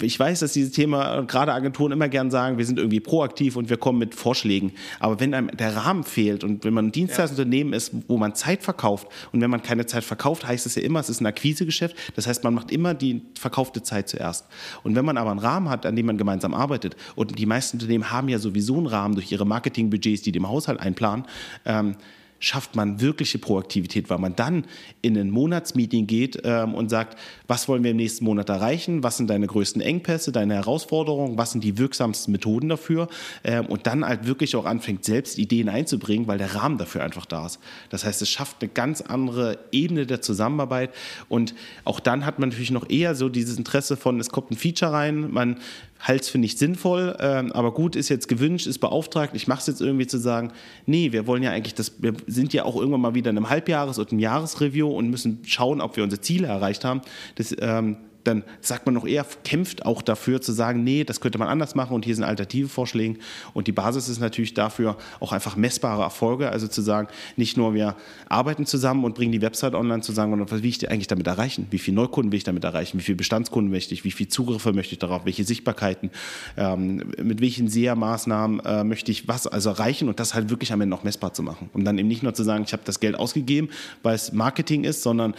[0.00, 3.70] Ich weiß, dass dieses Thema gerade Agenturen immer gern sagen, wir sind irgendwie proaktiv und
[3.70, 4.72] wir kommen mit Vorschlägen.
[5.00, 8.62] Aber wenn einem der Rahmen fehlt und wenn man ein Dienstleistungsunternehmen ist, wo man Zeit
[8.62, 11.96] verkauft und wenn man keine Zeit verkauft, heißt es ja immer, es ist ein Akquisegeschäft.
[12.14, 14.46] Das heißt, man macht immer die verkaufte Zeit zuerst.
[14.82, 17.76] Und wenn man aber einen Rahmen hat, an dem man gemeinsam arbeitet und die meisten
[17.76, 21.26] Unternehmen haben ja sowieso einen Rahmen durch ihre Marketingbudgets, die dem Haushalt einplanen,
[21.64, 21.96] ähm,
[22.38, 24.66] schafft man wirkliche Proaktivität, weil man dann
[25.02, 29.16] in ein Monatsmeeting geht ähm, und sagt, was wollen wir im nächsten Monat erreichen, was
[29.16, 33.08] sind deine größten Engpässe, deine Herausforderungen, was sind die wirksamsten Methoden dafür?
[33.44, 37.26] Ähm, und dann halt wirklich auch anfängt, selbst Ideen einzubringen, weil der Rahmen dafür einfach
[37.26, 37.58] da ist.
[37.90, 40.90] Das heißt, es schafft eine ganz andere Ebene der Zusammenarbeit.
[41.28, 44.56] Und auch dann hat man natürlich noch eher so dieses Interesse von, es kommt ein
[44.56, 45.58] Feature rein, man
[46.00, 49.60] halte es für nicht sinnvoll, ähm, aber gut, ist jetzt gewünscht, ist beauftragt, ich mache
[49.60, 50.52] es jetzt irgendwie zu sagen,
[50.84, 53.48] nee, wir wollen ja eigentlich, das, wir sind ja auch irgendwann mal wieder in einem
[53.48, 57.00] Halbjahres- oder einem Jahresreview und müssen schauen, ob wir unsere Ziele erreicht haben.
[57.36, 61.38] Das, ähm, dann sagt man noch eher, kämpft auch dafür zu sagen, nee, das könnte
[61.38, 63.18] man anders machen und hier sind alternative Vorschläge.
[63.54, 67.74] Und die Basis ist natürlich dafür auch einfach messbare Erfolge, also zu sagen, nicht nur
[67.74, 67.96] wir
[68.28, 71.66] arbeiten zusammen und bringen die Website online zusammen, sondern was will ich eigentlich damit erreichen?
[71.70, 72.98] Wie viele Neukunden will ich damit erreichen?
[72.98, 74.04] Wie viele Bestandskunden möchte ich?
[74.04, 75.24] Wie viele Zugriffe möchte ich darauf?
[75.24, 76.10] Welche Sichtbarkeiten?
[76.56, 80.80] Ähm, mit welchen SEA-Maßnahmen äh, möchte ich was also erreichen und das halt wirklich am
[80.80, 81.70] Ende noch messbar zu machen.
[81.72, 83.68] Und dann eben nicht nur zu sagen, ich habe das Geld ausgegeben,
[84.02, 85.34] weil es Marketing ist, sondern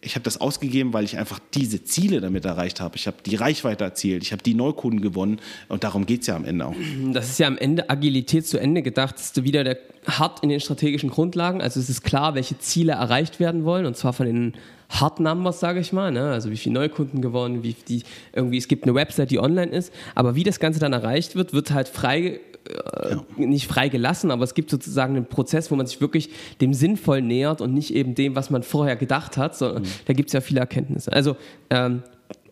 [0.00, 2.96] ich habe das ausgegeben, weil ich einfach diese Ziele damit erreicht habe.
[2.96, 6.36] Ich habe die Reichweite erzielt, ich habe die Neukunden gewonnen und darum geht es ja
[6.36, 6.74] am Ende auch.
[7.12, 9.16] Das ist ja am Ende Agilität zu Ende gedacht.
[9.16, 11.60] Das ist wieder der hart in den strategischen Grundlagen.
[11.60, 14.54] Also es ist klar, welche Ziele erreicht werden wollen und zwar von den
[14.88, 16.12] Hard Numbers, sage ich mal.
[16.12, 16.30] Ne?
[16.30, 19.92] Also wie viele Neukunden gewonnen, wie die irgendwie es gibt eine Website, die online ist.
[20.14, 23.24] Aber wie das Ganze dann erreicht wird, wird halt frei äh, ja.
[23.36, 27.22] nicht frei gelassen, aber es gibt sozusagen einen Prozess, wo man sich wirklich dem sinnvoll
[27.22, 29.56] nähert und nicht eben dem, was man vorher gedacht hat.
[29.56, 29.82] So, mhm.
[30.06, 31.12] Da gibt es ja viele Erkenntnisse.
[31.12, 31.36] Also
[31.70, 32.02] ähm,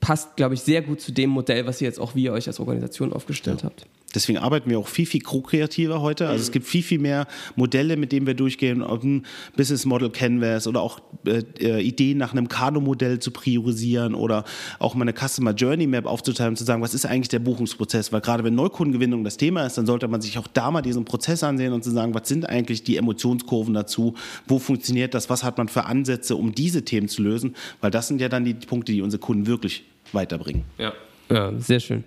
[0.00, 2.46] passt, glaube ich, sehr gut zu dem Modell, was ihr jetzt auch wie ihr euch
[2.46, 3.66] als Organisation aufgestellt ja.
[3.66, 3.86] habt.
[4.14, 6.28] Deswegen arbeiten wir auch viel, viel kreativer heute.
[6.28, 9.26] Also es gibt viel, viel mehr Modelle, mit denen wir durchgehen, ob ein
[9.56, 14.44] Business Model Canvas oder auch äh, äh, Ideen nach einem Kano-Modell zu priorisieren oder
[14.78, 18.12] auch mal eine Customer Journey Map aufzuteilen und zu sagen, was ist eigentlich der Buchungsprozess?
[18.12, 21.04] Weil gerade wenn Neukundengewinnung das Thema ist, dann sollte man sich auch da mal diesen
[21.04, 24.14] Prozess ansehen und zu sagen, was sind eigentlich die Emotionskurven dazu?
[24.46, 25.28] Wo funktioniert das?
[25.28, 27.54] Was hat man für Ansätze, um diese Themen zu lösen?
[27.80, 30.64] Weil das sind ja dann die Punkte, die unsere Kunden wirklich weiterbringen.
[30.78, 30.92] Ja,
[31.28, 32.04] ja sehr schön.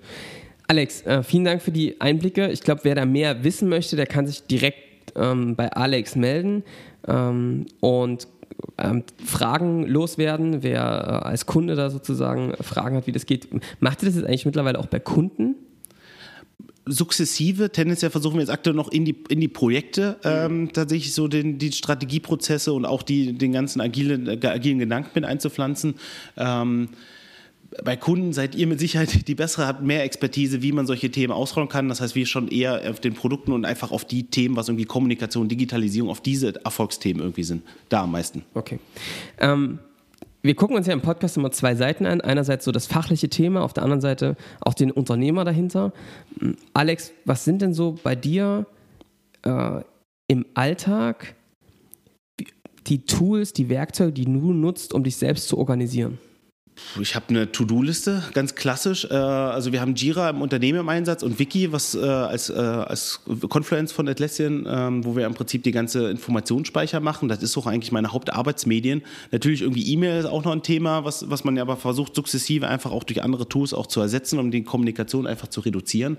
[0.69, 2.51] Alex, äh, vielen Dank für die Einblicke.
[2.51, 6.63] Ich glaube, wer da mehr wissen möchte, der kann sich direkt ähm, bei Alex melden
[7.07, 8.27] ähm, und
[8.77, 10.61] ähm, Fragen loswerden.
[10.61, 10.81] Wer
[11.23, 13.47] äh, als Kunde da sozusagen Fragen hat, wie das geht.
[13.79, 15.55] Macht ihr das jetzt eigentlich mittlerweile auch bei Kunden?
[16.91, 21.27] sukzessive, tendenziell versuchen wir jetzt aktuell noch in die, in die Projekte ähm, tatsächlich so
[21.27, 25.95] den, die Strategieprozesse und auch die, den ganzen agilen, äh, agilen Gedanken mit einzupflanzen.
[26.35, 26.89] Ähm,
[27.83, 31.31] bei Kunden seid ihr mit Sicherheit die bessere, habt mehr Expertise, wie man solche Themen
[31.31, 31.89] ausrollen kann.
[31.89, 34.85] Das heißt, wir schon eher auf den Produkten und einfach auf die Themen, was irgendwie
[34.85, 37.63] Kommunikation, Digitalisierung, auf diese Erfolgsthemen irgendwie sind.
[37.89, 38.43] Da am meisten.
[38.53, 38.79] Okay.
[39.39, 39.79] Ähm,
[40.41, 42.21] wir gucken uns ja im Podcast immer zwei Seiten an.
[42.21, 45.93] Einerseits so das fachliche Thema, auf der anderen Seite auch den Unternehmer dahinter.
[46.73, 48.65] Alex, was sind denn so bei dir
[49.43, 49.81] äh,
[50.27, 51.35] im Alltag
[52.87, 56.17] die Tools, die Werkzeuge, die du nutzt, um dich selbst zu organisieren?
[56.99, 59.05] Ich habe eine To-Do-Liste, ganz klassisch.
[59.05, 62.53] Äh, also wir haben Jira im Unternehmen im Einsatz und Wiki, was äh, als, äh,
[62.53, 67.29] als Confluence von Atlassian, ähm, wo wir im Prinzip die ganze Informationsspeicher machen.
[67.29, 69.03] Das ist auch eigentlich meine Hauptarbeitsmedien.
[69.31, 72.67] Natürlich irgendwie E-Mail ist auch noch ein Thema, was, was man ja aber versucht, sukzessive
[72.67, 76.17] einfach auch durch andere Tools auch zu ersetzen, um die Kommunikation einfach zu reduzieren.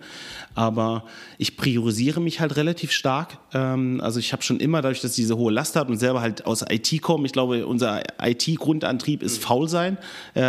[0.55, 1.05] Aber
[1.39, 3.39] ich priorisiere mich halt relativ stark.
[3.53, 6.47] Ähm, also ich habe schon immer, dadurch, dass diese hohe Last hat und selber halt
[6.47, 9.99] aus IT komme, ich glaube, unser IT-Grundantrieb ist faul sein.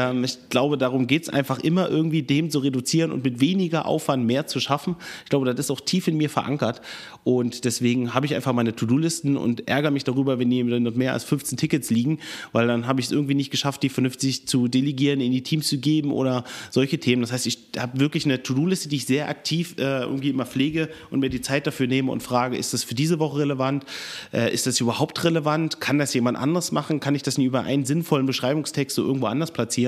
[0.02, 3.86] Ähm, ich glaube, darum geht es einfach immer irgendwie dem zu reduzieren und mit weniger
[3.86, 4.96] Aufwand mehr zu schaffen.
[5.24, 6.82] Ich glaube, das ist auch tief in mir verankert.
[7.24, 11.14] Und deswegen habe ich einfach meine To-Do-Listen und ärgere mich darüber, wenn die noch mehr
[11.14, 12.20] als 15 Tickets liegen,
[12.52, 15.68] weil dann habe ich es irgendwie nicht geschafft, die vernünftig zu delegieren, in die Teams
[15.68, 17.22] zu geben oder solche Themen.
[17.22, 20.90] Das heißt, ich habe wirklich eine To-Do-Liste, die ich sehr aktiv äh, irgendwie immer pflege
[21.10, 23.86] und mir die Zeit dafür nehme und frage, ist das für diese Woche relevant?
[24.34, 25.80] Äh, ist das überhaupt relevant?
[25.80, 27.00] Kann das jemand anders machen?
[27.00, 29.81] Kann ich das nicht über einen sinnvollen Beschreibungstext so irgendwo anders platzieren?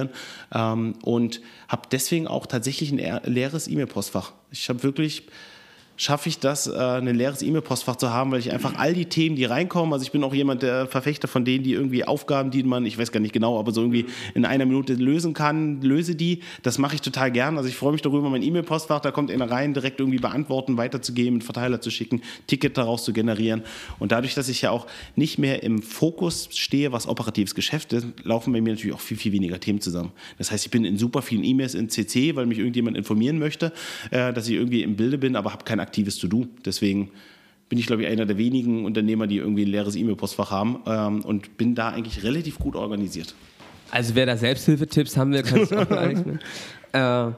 [0.53, 4.33] Ähm, und habe deswegen auch tatsächlich ein leeres E-Mail-Postfach.
[4.51, 5.23] Ich habe wirklich
[5.95, 9.35] schaffe ich das, äh, ein leeres E-Mail-Postfach zu haben, weil ich einfach all die Themen,
[9.35, 12.63] die reinkommen, also ich bin auch jemand, der Verfechter von denen, die irgendwie Aufgaben, die
[12.63, 16.15] man, ich weiß gar nicht genau, aber so irgendwie in einer Minute lösen kann, löse
[16.15, 16.41] die.
[16.63, 17.57] Das mache ich total gern.
[17.57, 21.35] Also ich freue mich darüber, mein E-Mail-Postfach, da kommt einer rein, direkt irgendwie beantworten, weiterzugeben,
[21.35, 23.63] einen Verteiler zu schicken, Ticket daraus zu generieren.
[23.99, 28.07] Und dadurch, dass ich ja auch nicht mehr im Fokus stehe, was operatives Geschäft ist,
[28.23, 30.11] laufen bei mir natürlich auch viel, viel weniger Themen zusammen.
[30.37, 33.71] Das heißt, ich bin in super vielen E-Mails in CC, weil mich irgendjemand informieren möchte,
[34.09, 36.47] äh, dass ich irgendwie im Bilde bin, aber habe keine aktives To-Do.
[36.65, 37.11] Deswegen
[37.69, 41.21] bin ich, glaube ich, einer der wenigen Unternehmer, die irgendwie ein leeres E-Mail-Postfach haben ähm,
[41.21, 43.35] und bin da eigentlich relativ gut organisiert.
[43.91, 46.39] Also wer da Selbsthilfetipps haben will, kann es auch gar nichts mehr.
[46.93, 47.31] Äh,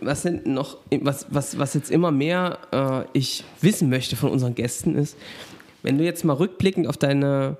[0.00, 4.54] was sind noch, was, was, was jetzt immer mehr äh, ich wissen möchte von unseren
[4.54, 5.16] Gästen ist,
[5.82, 7.56] wenn du jetzt mal rückblickend auf deine,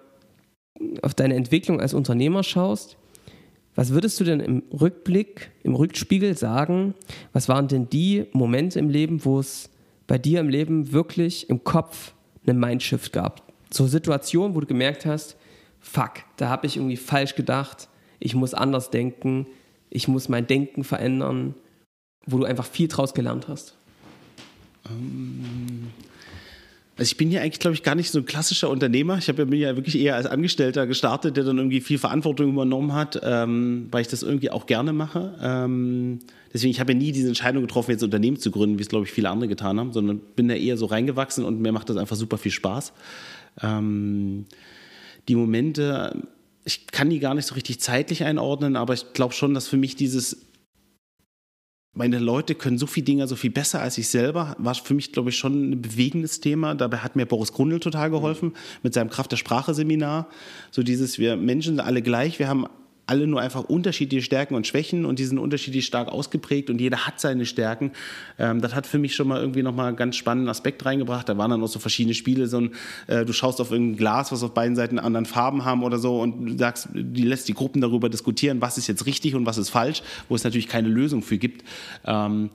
[1.03, 2.97] auf deine Entwicklung als Unternehmer schaust,
[3.75, 6.95] was würdest du denn im Rückblick, im Rückspiegel sagen,
[7.33, 9.71] was waren denn die Momente im Leben, wo es
[10.07, 12.13] bei dir im Leben wirklich im Kopf
[12.47, 13.53] einen Mindshift gab?
[13.71, 15.37] So Situationen, wo du gemerkt hast,
[15.81, 19.47] fuck, da habe ich irgendwie falsch gedacht, ich muss anders denken,
[19.89, 21.55] ich muss mein Denken verändern,
[22.27, 23.77] wo du einfach viel draus gelernt hast?
[24.89, 25.91] Ähm,
[27.03, 29.19] also ich bin hier eigentlich, glaube ich, gar nicht so ein klassischer Unternehmer.
[29.19, 32.95] Ich habe ja, ja wirklich eher als Angestellter gestartet, der dann irgendwie viel Verantwortung übernommen
[32.95, 35.35] hat, ähm, weil ich das irgendwie auch gerne mache.
[35.43, 36.21] Ähm,
[36.55, 38.89] deswegen, ich habe ja nie diese Entscheidung getroffen, jetzt ein Unternehmen zu gründen, wie es,
[38.89, 41.91] glaube ich, viele andere getan haben, sondern bin da eher so reingewachsen und mir macht
[41.91, 42.93] das einfach super viel Spaß.
[43.65, 44.47] Ähm,
[45.27, 46.23] die Momente,
[46.65, 49.77] ich kann die gar nicht so richtig zeitlich einordnen, aber ich glaube schon, dass für
[49.77, 50.47] mich dieses
[51.95, 54.57] meine Leute können so viele Dinge so viel besser als ich selber.
[54.59, 56.75] War für mich, glaube ich, schon ein bewegendes Thema.
[56.75, 60.29] Dabei hat mir Boris Grundl total geholfen mit seinem Kraft der Sprache Seminar.
[60.71, 62.67] So dieses, wir Menschen sind alle gleich, wir haben
[63.13, 67.07] alle nur einfach unterschiedliche Stärken und Schwächen und die sind unterschiedlich stark ausgeprägt und jeder
[67.07, 67.93] hat seine Stärken.
[68.39, 71.29] Ähm, das hat für mich schon mal irgendwie nochmal einen ganz spannenden Aspekt reingebracht.
[71.29, 72.71] Da waren dann auch so verschiedene Spiele, so ein,
[73.09, 76.23] äh, du schaust auf irgendein Glas, was auf beiden Seiten anderen Farben haben oder so
[76.23, 79.69] und sagst, die lässt die Gruppen darüber diskutieren, was ist jetzt richtig und was ist
[79.69, 81.69] falsch, wo es natürlich keine Lösung für gibt.
[82.07, 82.49] Ähm,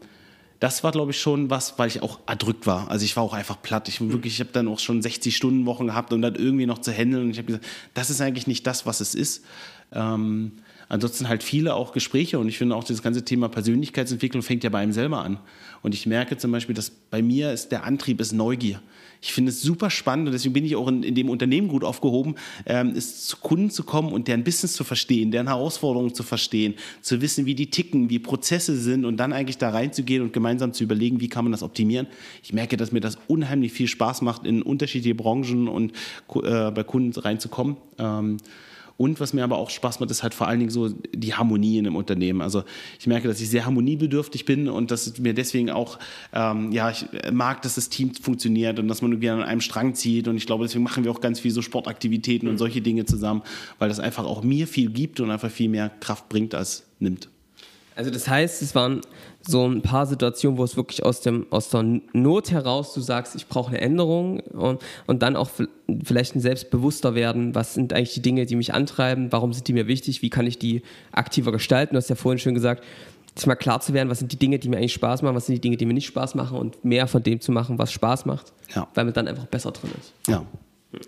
[0.59, 2.89] das war, glaube ich, schon was, weil ich auch erdrückt war.
[2.89, 3.87] Also ich war auch einfach platt.
[3.89, 6.91] Ich ich habe dann auch schon 60 Stunden Wochen gehabt, um dann irgendwie noch zu
[6.91, 7.25] handeln.
[7.25, 9.45] Und ich habe gesagt, das ist eigentlich nicht das, was es ist.
[9.91, 10.51] Ähm,
[10.89, 14.69] ansonsten halt viele auch Gespräche und ich finde auch das ganze Thema Persönlichkeitsentwicklung fängt ja
[14.69, 15.39] bei einem selber an.
[15.81, 18.81] Und ich merke zum Beispiel, dass bei mir ist der Antrieb ist Neugier.
[19.21, 21.83] Ich finde es super spannend und deswegen bin ich auch in, in dem Unternehmen gut
[21.83, 22.35] aufgehoben,
[22.65, 26.75] ähm, ist zu Kunden zu kommen und deren Business zu verstehen, deren Herausforderungen zu verstehen,
[27.01, 30.73] zu wissen, wie die ticken, wie Prozesse sind und dann eigentlich da reinzugehen und gemeinsam
[30.73, 32.07] zu überlegen, wie kann man das optimieren.
[32.43, 35.93] Ich merke, dass mir das unheimlich viel Spaß macht, in unterschiedliche Branchen und
[36.35, 37.77] äh, bei Kunden reinzukommen.
[37.97, 38.37] Ähm,
[38.97, 41.77] und was mir aber auch Spaß macht, ist halt vor allen Dingen so die Harmonie
[41.77, 42.41] in einem Unternehmen.
[42.41, 42.63] Also
[42.99, 45.99] ich merke, dass ich sehr harmoniebedürftig bin und dass mir deswegen auch,
[46.33, 49.93] ähm, ja, ich mag, dass das Team funktioniert und dass man irgendwie an einem Strang
[49.93, 50.27] zieht.
[50.27, 53.43] Und ich glaube, deswegen machen wir auch ganz viel so Sportaktivitäten und solche Dinge zusammen,
[53.77, 57.29] weil das einfach auch mir viel gibt und einfach viel mehr Kraft bringt als nimmt.
[57.95, 59.01] Also das heißt, es waren
[59.47, 61.83] so ein paar Situationen, wo es wirklich aus, dem, aus der
[62.13, 65.49] Not heraus du sagst, ich brauche eine Änderung und, und dann auch
[66.03, 69.73] vielleicht ein selbstbewusster werden, was sind eigentlich die Dinge, die mich antreiben, warum sind die
[69.73, 70.81] mir wichtig, wie kann ich die
[71.11, 71.93] aktiver gestalten.
[71.93, 72.83] Du hast ja vorhin schon gesagt,
[73.35, 75.45] sich mal klar zu werden, was sind die Dinge, die mir eigentlich Spaß machen, was
[75.45, 77.91] sind die Dinge, die mir nicht Spaß machen und mehr von dem zu machen, was
[77.91, 78.87] Spaß macht, ja.
[78.95, 80.13] weil man dann einfach besser drin ist.
[80.27, 80.43] Ja.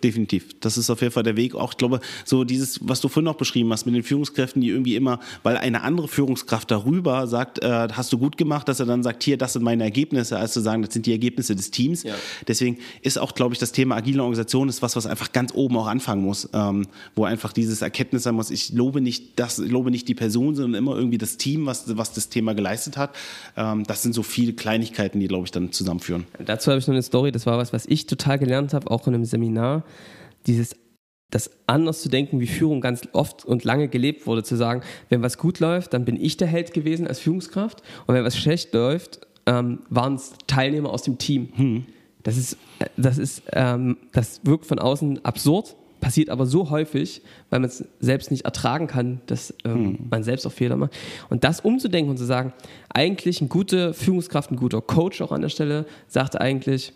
[0.03, 0.59] Definitiv.
[0.59, 1.55] Das ist auf jeden Fall der Weg.
[1.55, 4.69] Auch, ich glaube, so dieses, was du vorhin noch beschrieben hast mit den Führungskräften, die
[4.69, 8.85] irgendwie immer, weil eine andere Führungskraft darüber sagt, äh, hast du gut gemacht, dass er
[8.85, 11.71] dann sagt, hier, das sind meine Ergebnisse, als zu sagen, das sind die Ergebnisse des
[11.71, 12.03] Teams.
[12.03, 12.15] Ja.
[12.45, 15.77] Deswegen ist auch, glaube ich, das Thema agile Organisation ist was, was einfach ganz oben
[15.77, 19.71] auch anfangen muss, ähm, wo einfach dieses Erkenntnis sein muss, ich lobe nicht das, ich
[19.71, 23.15] lobe nicht die Person, sondern immer irgendwie das Team, was, was das Thema geleistet hat.
[23.55, 26.25] Ähm, das sind so viele Kleinigkeiten, die, glaube ich, dann zusammenführen.
[26.45, 29.07] Dazu habe ich noch eine Story, das war was, was ich total gelernt habe, auch
[29.07, 29.68] in einem Seminar
[30.47, 30.75] dieses
[31.31, 35.21] das anders zu denken, wie Führung ganz oft und lange gelebt wurde, zu sagen, wenn
[35.21, 38.73] was gut läuft, dann bin ich der Held gewesen als Führungskraft und wenn was schlecht
[38.73, 41.49] läuft, ähm, waren es Teilnehmer aus dem Team.
[41.55, 41.85] Hm.
[42.23, 42.57] Das ist,
[42.97, 47.83] das ist, ähm, das wirkt von außen absurd, passiert aber so häufig, weil man es
[47.99, 50.07] selbst nicht ertragen kann, dass ähm, hm.
[50.09, 50.97] man selbst auch Fehler macht.
[51.29, 52.53] Und das umzudenken und zu sagen,
[52.89, 56.93] eigentlich eine gute Führungskraft, ein guter Coach auch an der Stelle, sagt eigentlich,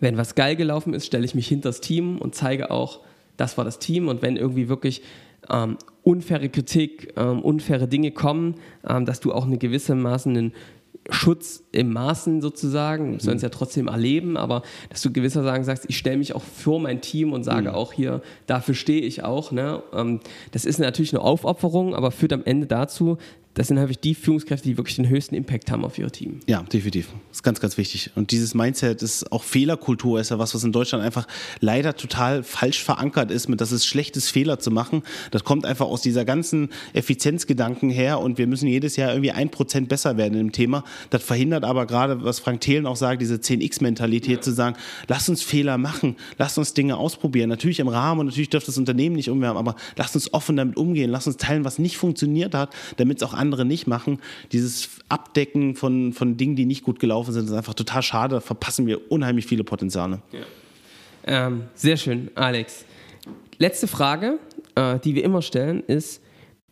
[0.00, 3.00] wenn was geil gelaufen ist, stelle ich mich hinter das Team und zeige auch,
[3.36, 4.08] das war das Team.
[4.08, 5.02] Und wenn irgendwie wirklich
[5.50, 8.56] ähm, unfaire Kritik, ähm, unfaire Dinge kommen,
[8.88, 10.52] ähm, dass du auch eine gewisse Maßen einen
[11.10, 13.20] Schutz im Maßen sozusagen, mhm.
[13.20, 16.42] sollen es ja trotzdem erleben, aber dass du gewisser sagen sagst, ich stelle mich auch
[16.42, 17.74] für mein Team und sage mhm.
[17.74, 19.52] auch hier, dafür stehe ich auch.
[19.52, 19.82] Ne?
[19.92, 20.20] Ähm,
[20.52, 23.18] das ist natürlich eine Aufopferung, aber führt am Ende dazu,
[23.56, 26.40] das sind häufig die Führungskräfte, die wirklich den höchsten Impact haben auf ihr Team.
[26.46, 27.08] Ja, definitiv.
[27.30, 28.10] Das ist ganz, ganz wichtig.
[28.14, 31.26] Und dieses Mindset ist auch Fehlerkultur, ist ja was, was in Deutschland einfach
[31.60, 35.02] leider total falsch verankert ist, mit dass es schlecht ist, Fehler zu machen.
[35.30, 39.48] Das kommt einfach aus dieser ganzen Effizienzgedanken her und wir müssen jedes Jahr irgendwie ein
[39.48, 40.84] Prozent besser werden im Thema.
[41.08, 44.40] Das verhindert aber gerade, was Frank Thelen auch sagt, diese 10x-Mentalität ja.
[44.42, 44.76] zu sagen,
[45.08, 47.48] lass uns Fehler machen, lass uns Dinge ausprobieren.
[47.48, 50.76] Natürlich im Rahmen und natürlich dürfte das Unternehmen nicht umwerben, aber lass uns offen damit
[50.76, 54.18] umgehen, lass uns teilen, was nicht funktioniert hat, damit es auch andere andere nicht machen.
[54.52, 58.34] Dieses Abdecken von, von Dingen, die nicht gut gelaufen sind, ist einfach total schade.
[58.36, 60.20] Da verpassen wir unheimlich viele Potenziale.
[60.32, 61.46] Ja.
[61.46, 62.84] Ähm, sehr schön, Alex.
[63.58, 64.38] Letzte Frage,
[64.74, 66.22] äh, die wir immer stellen, ist,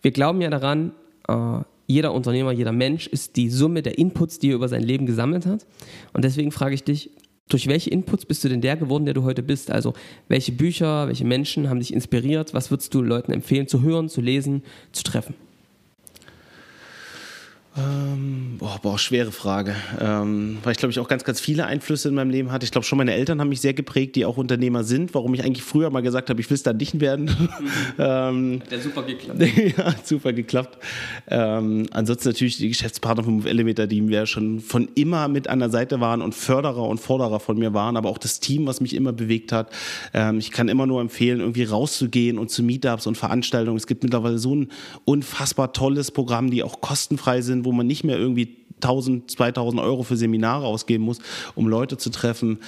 [0.03, 0.93] wir glauben ja daran,
[1.29, 5.07] äh, jeder Unternehmer, jeder Mensch ist die Summe der Inputs, die er über sein Leben
[5.07, 5.66] gesammelt hat.
[6.12, 7.11] Und deswegen frage ich dich,
[7.49, 9.70] durch welche Inputs bist du denn der geworden, der du heute bist?
[9.70, 9.93] Also
[10.29, 12.55] welche Bücher, welche Menschen haben dich inspiriert?
[12.55, 14.62] Was würdest du Leuten empfehlen zu hören, zu lesen,
[14.93, 15.35] zu treffen?
[17.77, 19.75] Ähm, boah, boah, schwere Frage.
[20.01, 22.64] Ähm, weil ich glaube ich auch ganz, ganz viele Einflüsse in meinem Leben hatte.
[22.64, 25.43] Ich glaube schon, meine Eltern haben mich sehr geprägt, die auch Unternehmer sind, warum ich
[25.43, 27.25] eigentlich früher mal gesagt habe, ich will es dann nicht werden.
[27.25, 27.49] Mhm.
[27.99, 29.41] ähm, Hat ja super geklappt.
[29.77, 30.79] ja, super geklappt.
[31.29, 35.70] Ähm, ansonsten natürlich die Geschäftspartner vom Elevator, die mir schon von immer mit an der
[35.70, 38.95] Seite waren und Förderer und Forderer von mir waren, aber auch das Team, was mich
[38.95, 39.70] immer bewegt hat.
[40.12, 43.77] Ähm, ich kann immer nur empfehlen, irgendwie rauszugehen und zu Meetups und Veranstaltungen.
[43.77, 44.68] Es gibt mittlerweile so ein
[45.05, 50.03] unfassbar tolles Programm, die auch kostenfrei sind wo man nicht mehr irgendwie 1000, 2000 Euro
[50.03, 51.19] für Seminare ausgeben muss,
[51.55, 52.59] um Leute zu treffen.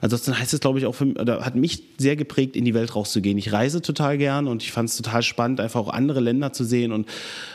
[0.00, 2.94] Ansonsten heißt es, glaube ich, auch für, oder hat mich sehr geprägt, in die Welt
[2.94, 3.36] rauszugehen.
[3.36, 6.64] Ich reise total gern und ich fand es total spannend, einfach auch andere Länder zu
[6.64, 7.06] sehen und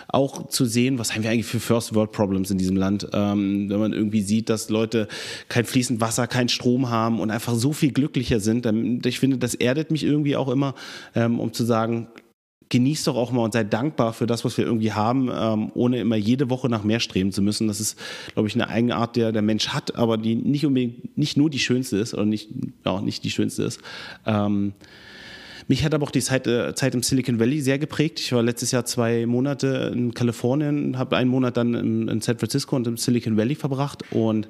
[0.08, 3.08] auch zu sehen, was haben wir eigentlich für First World Problems in diesem Land.
[3.14, 5.08] Ähm, wenn man irgendwie sieht, dass Leute
[5.48, 8.66] kein fließend Wasser, kein Strom haben und einfach so viel glücklicher sind.
[9.06, 10.76] Ich finde, das erdet mich irgendwie auch immer,
[11.16, 12.08] ähm, um zu sagen,
[12.72, 16.00] genießt doch auch mal und seid dankbar für das, was wir irgendwie haben, ähm, ohne
[16.00, 17.68] immer jede Woche nach mehr streben zu müssen.
[17.68, 18.00] Das ist,
[18.34, 21.60] glaube ich, eine Eigenart, der der Mensch hat, aber die nicht unbedingt, nicht nur die
[21.60, 22.50] schönste ist oder nicht,
[22.86, 23.82] ja, nicht die schönste ist.
[24.26, 24.74] Ähm,
[25.68, 28.20] mich hat aber auch die Zeit, äh, Zeit, im Silicon Valley sehr geprägt.
[28.20, 32.38] Ich war letztes Jahr zwei Monate in Kalifornien, habe einen Monat dann in, in, San
[32.38, 34.48] Francisco und im Silicon Valley verbracht und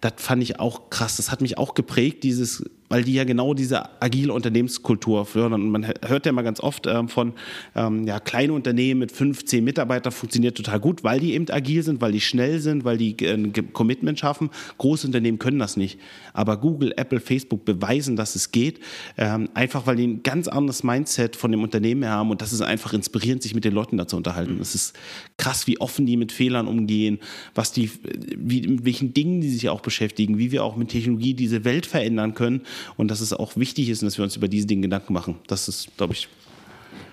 [0.00, 1.16] das fand ich auch krass.
[1.16, 5.62] Das hat mich auch geprägt, dieses weil die ja genau diese agile Unternehmenskultur fördern.
[5.62, 7.32] Und man hört ja mal ganz oft ähm, von
[7.74, 12.00] ähm, ja, kleine Unternehmen mit 15 Mitarbeitern funktioniert total gut, weil die eben agil sind,
[12.00, 14.50] weil die schnell sind, weil die ein Commitment schaffen.
[14.78, 15.98] Große Unternehmen können das nicht.
[16.34, 18.80] Aber Google, Apple, Facebook beweisen, dass es geht,
[19.16, 22.60] ähm, einfach weil die ein ganz anderes Mindset von dem Unternehmen haben und das ist
[22.60, 24.58] einfach inspirierend, sich mit den Leuten da zu unterhalten.
[24.60, 24.96] Es ist
[25.36, 27.18] krass, wie offen die mit Fehlern umgehen,
[27.54, 27.90] was die,
[28.36, 31.86] wie, mit welchen Dingen die sich auch beschäftigen, wie wir auch mit Technologie diese Welt
[31.86, 32.62] verändern können
[32.96, 35.36] und dass es auch wichtig ist und dass wir uns über diese Dinge Gedanken machen.
[35.46, 36.28] Das ist, glaube ich.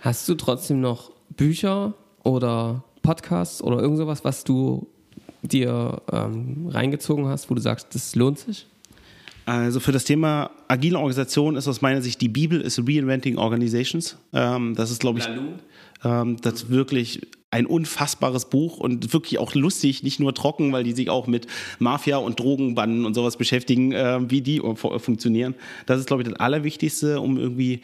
[0.02, 4.88] Hast du trotzdem noch Bücher oder Podcasts oder irgend sowas, was du
[5.42, 8.68] dir ähm, reingezogen hast, wo du sagst, das lohnt sich?
[9.46, 14.18] Also für das Thema agile Organisation ist aus meiner Sicht die Bibel ist Reinventing Organizations.
[14.34, 15.28] Ähm, das ist, glaube ich,
[16.04, 20.94] ähm, das wirklich ein unfassbares Buch und wirklich auch lustig, nicht nur trocken, weil die
[20.94, 21.48] sich auch mit
[21.80, 25.56] Mafia und Drogenbanden und sowas beschäftigen, äh, wie die funktionieren.
[25.86, 27.82] Das ist, glaube ich, das Allerwichtigste, um irgendwie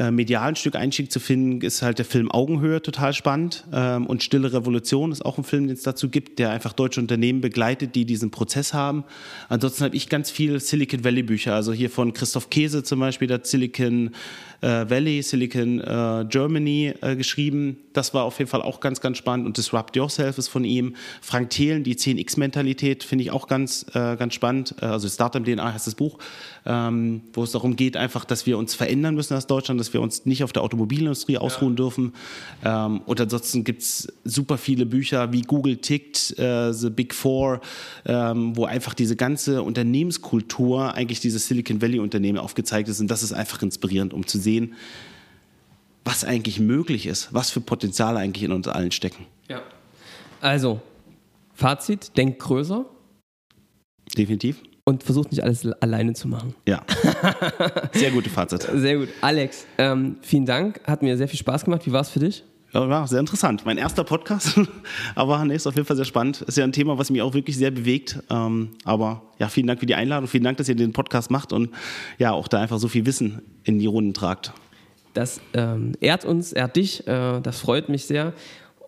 [0.00, 3.66] äh, medialen Stück Einstieg zu finden, ist halt der Film Augenhöhe total spannend.
[3.70, 7.02] Ähm, und Stille Revolution ist auch ein Film, den es dazu gibt, der einfach deutsche
[7.02, 9.04] Unternehmen begleitet, die diesen Prozess haben.
[9.50, 13.28] Ansonsten habe ich ganz viel Silicon Valley Bücher, also hier von Christoph Käse zum Beispiel,
[13.28, 14.12] der Silicon
[14.60, 17.78] äh, Valley, Silicon äh, Germany äh, geschrieben.
[17.92, 19.46] Das war auf jeden Fall auch ganz, ganz spannend.
[19.46, 20.94] Und Disrupt Yourself ist von ihm.
[21.20, 24.74] Frank Thelen, die 10x-Mentalität, finde ich auch ganz, äh, ganz spannend.
[24.80, 26.18] Äh, also Startup DNA heißt das Buch,
[26.66, 30.02] ähm, wo es darum geht, einfach, dass wir uns verändern müssen als Deutschland, dass wir
[30.02, 31.76] uns nicht auf der Automobilindustrie ausruhen ja.
[31.76, 32.12] dürfen.
[32.64, 37.60] Ähm, und ansonsten gibt es super viele Bücher wie Google tickt, äh, The Big Four,
[38.04, 43.00] ähm, wo einfach diese ganze Unternehmenskultur, eigentlich dieses Silicon Valley Unternehmen aufgezeigt ist.
[43.00, 44.74] Und das ist einfach inspirierend, um zu sehen, sehen,
[46.04, 49.26] was eigentlich möglich ist, was für Potenziale eigentlich in uns allen stecken.
[49.48, 49.62] Ja.
[50.40, 50.80] Also,
[51.54, 52.86] Fazit, denk größer.
[54.16, 54.62] Definitiv.
[54.90, 56.52] Und versucht nicht alles alleine zu machen.
[56.66, 56.82] Ja.
[57.92, 58.68] Sehr gute Fazit.
[58.74, 59.08] Sehr gut.
[59.20, 60.80] Alex, ähm, vielen Dank.
[60.84, 61.86] Hat mir sehr viel Spaß gemacht.
[61.86, 62.42] Wie war es für dich?
[62.72, 63.64] Ja, war sehr interessant.
[63.64, 64.60] Mein erster Podcast,
[65.14, 66.42] aber nee, ist auf jeden Fall sehr spannend.
[66.42, 68.18] Ist ja ein Thema, was mich auch wirklich sehr bewegt.
[68.30, 71.52] Ähm, aber ja, vielen Dank für die Einladung, vielen Dank, dass ihr den Podcast macht
[71.52, 71.70] und
[72.18, 74.52] ja, auch da einfach so viel Wissen in die Runden tragt.
[75.14, 78.32] Das ähm, ehrt uns, ehrt dich, äh, das freut mich sehr.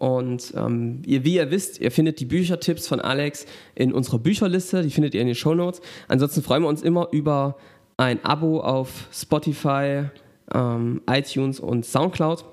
[0.03, 3.47] Und ähm, ihr, wie ihr wisst, ihr findet die Büchertipps von Alex
[3.77, 5.81] in unserer Bücherliste, die findet ihr in den Show Notes.
[6.09, 7.57] Ansonsten freuen wir uns immer über
[7.99, 10.07] ein Abo auf Spotify,
[10.53, 12.45] ähm, iTunes und Soundcloud.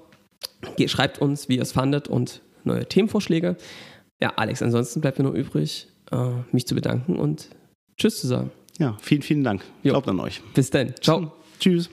[0.86, 3.56] Schreibt uns, wie ihr es fandet und neue Themenvorschläge.
[4.22, 7.50] Ja, Alex, ansonsten bleibt mir nur übrig, äh, mich zu bedanken und
[7.97, 8.52] Tschüss zu sagen.
[8.78, 9.64] Ja, vielen, vielen Dank.
[9.82, 10.43] Glaubt an euch.
[10.54, 10.93] Bis dann.
[11.02, 11.32] Ciao.
[11.60, 11.89] Tschüss.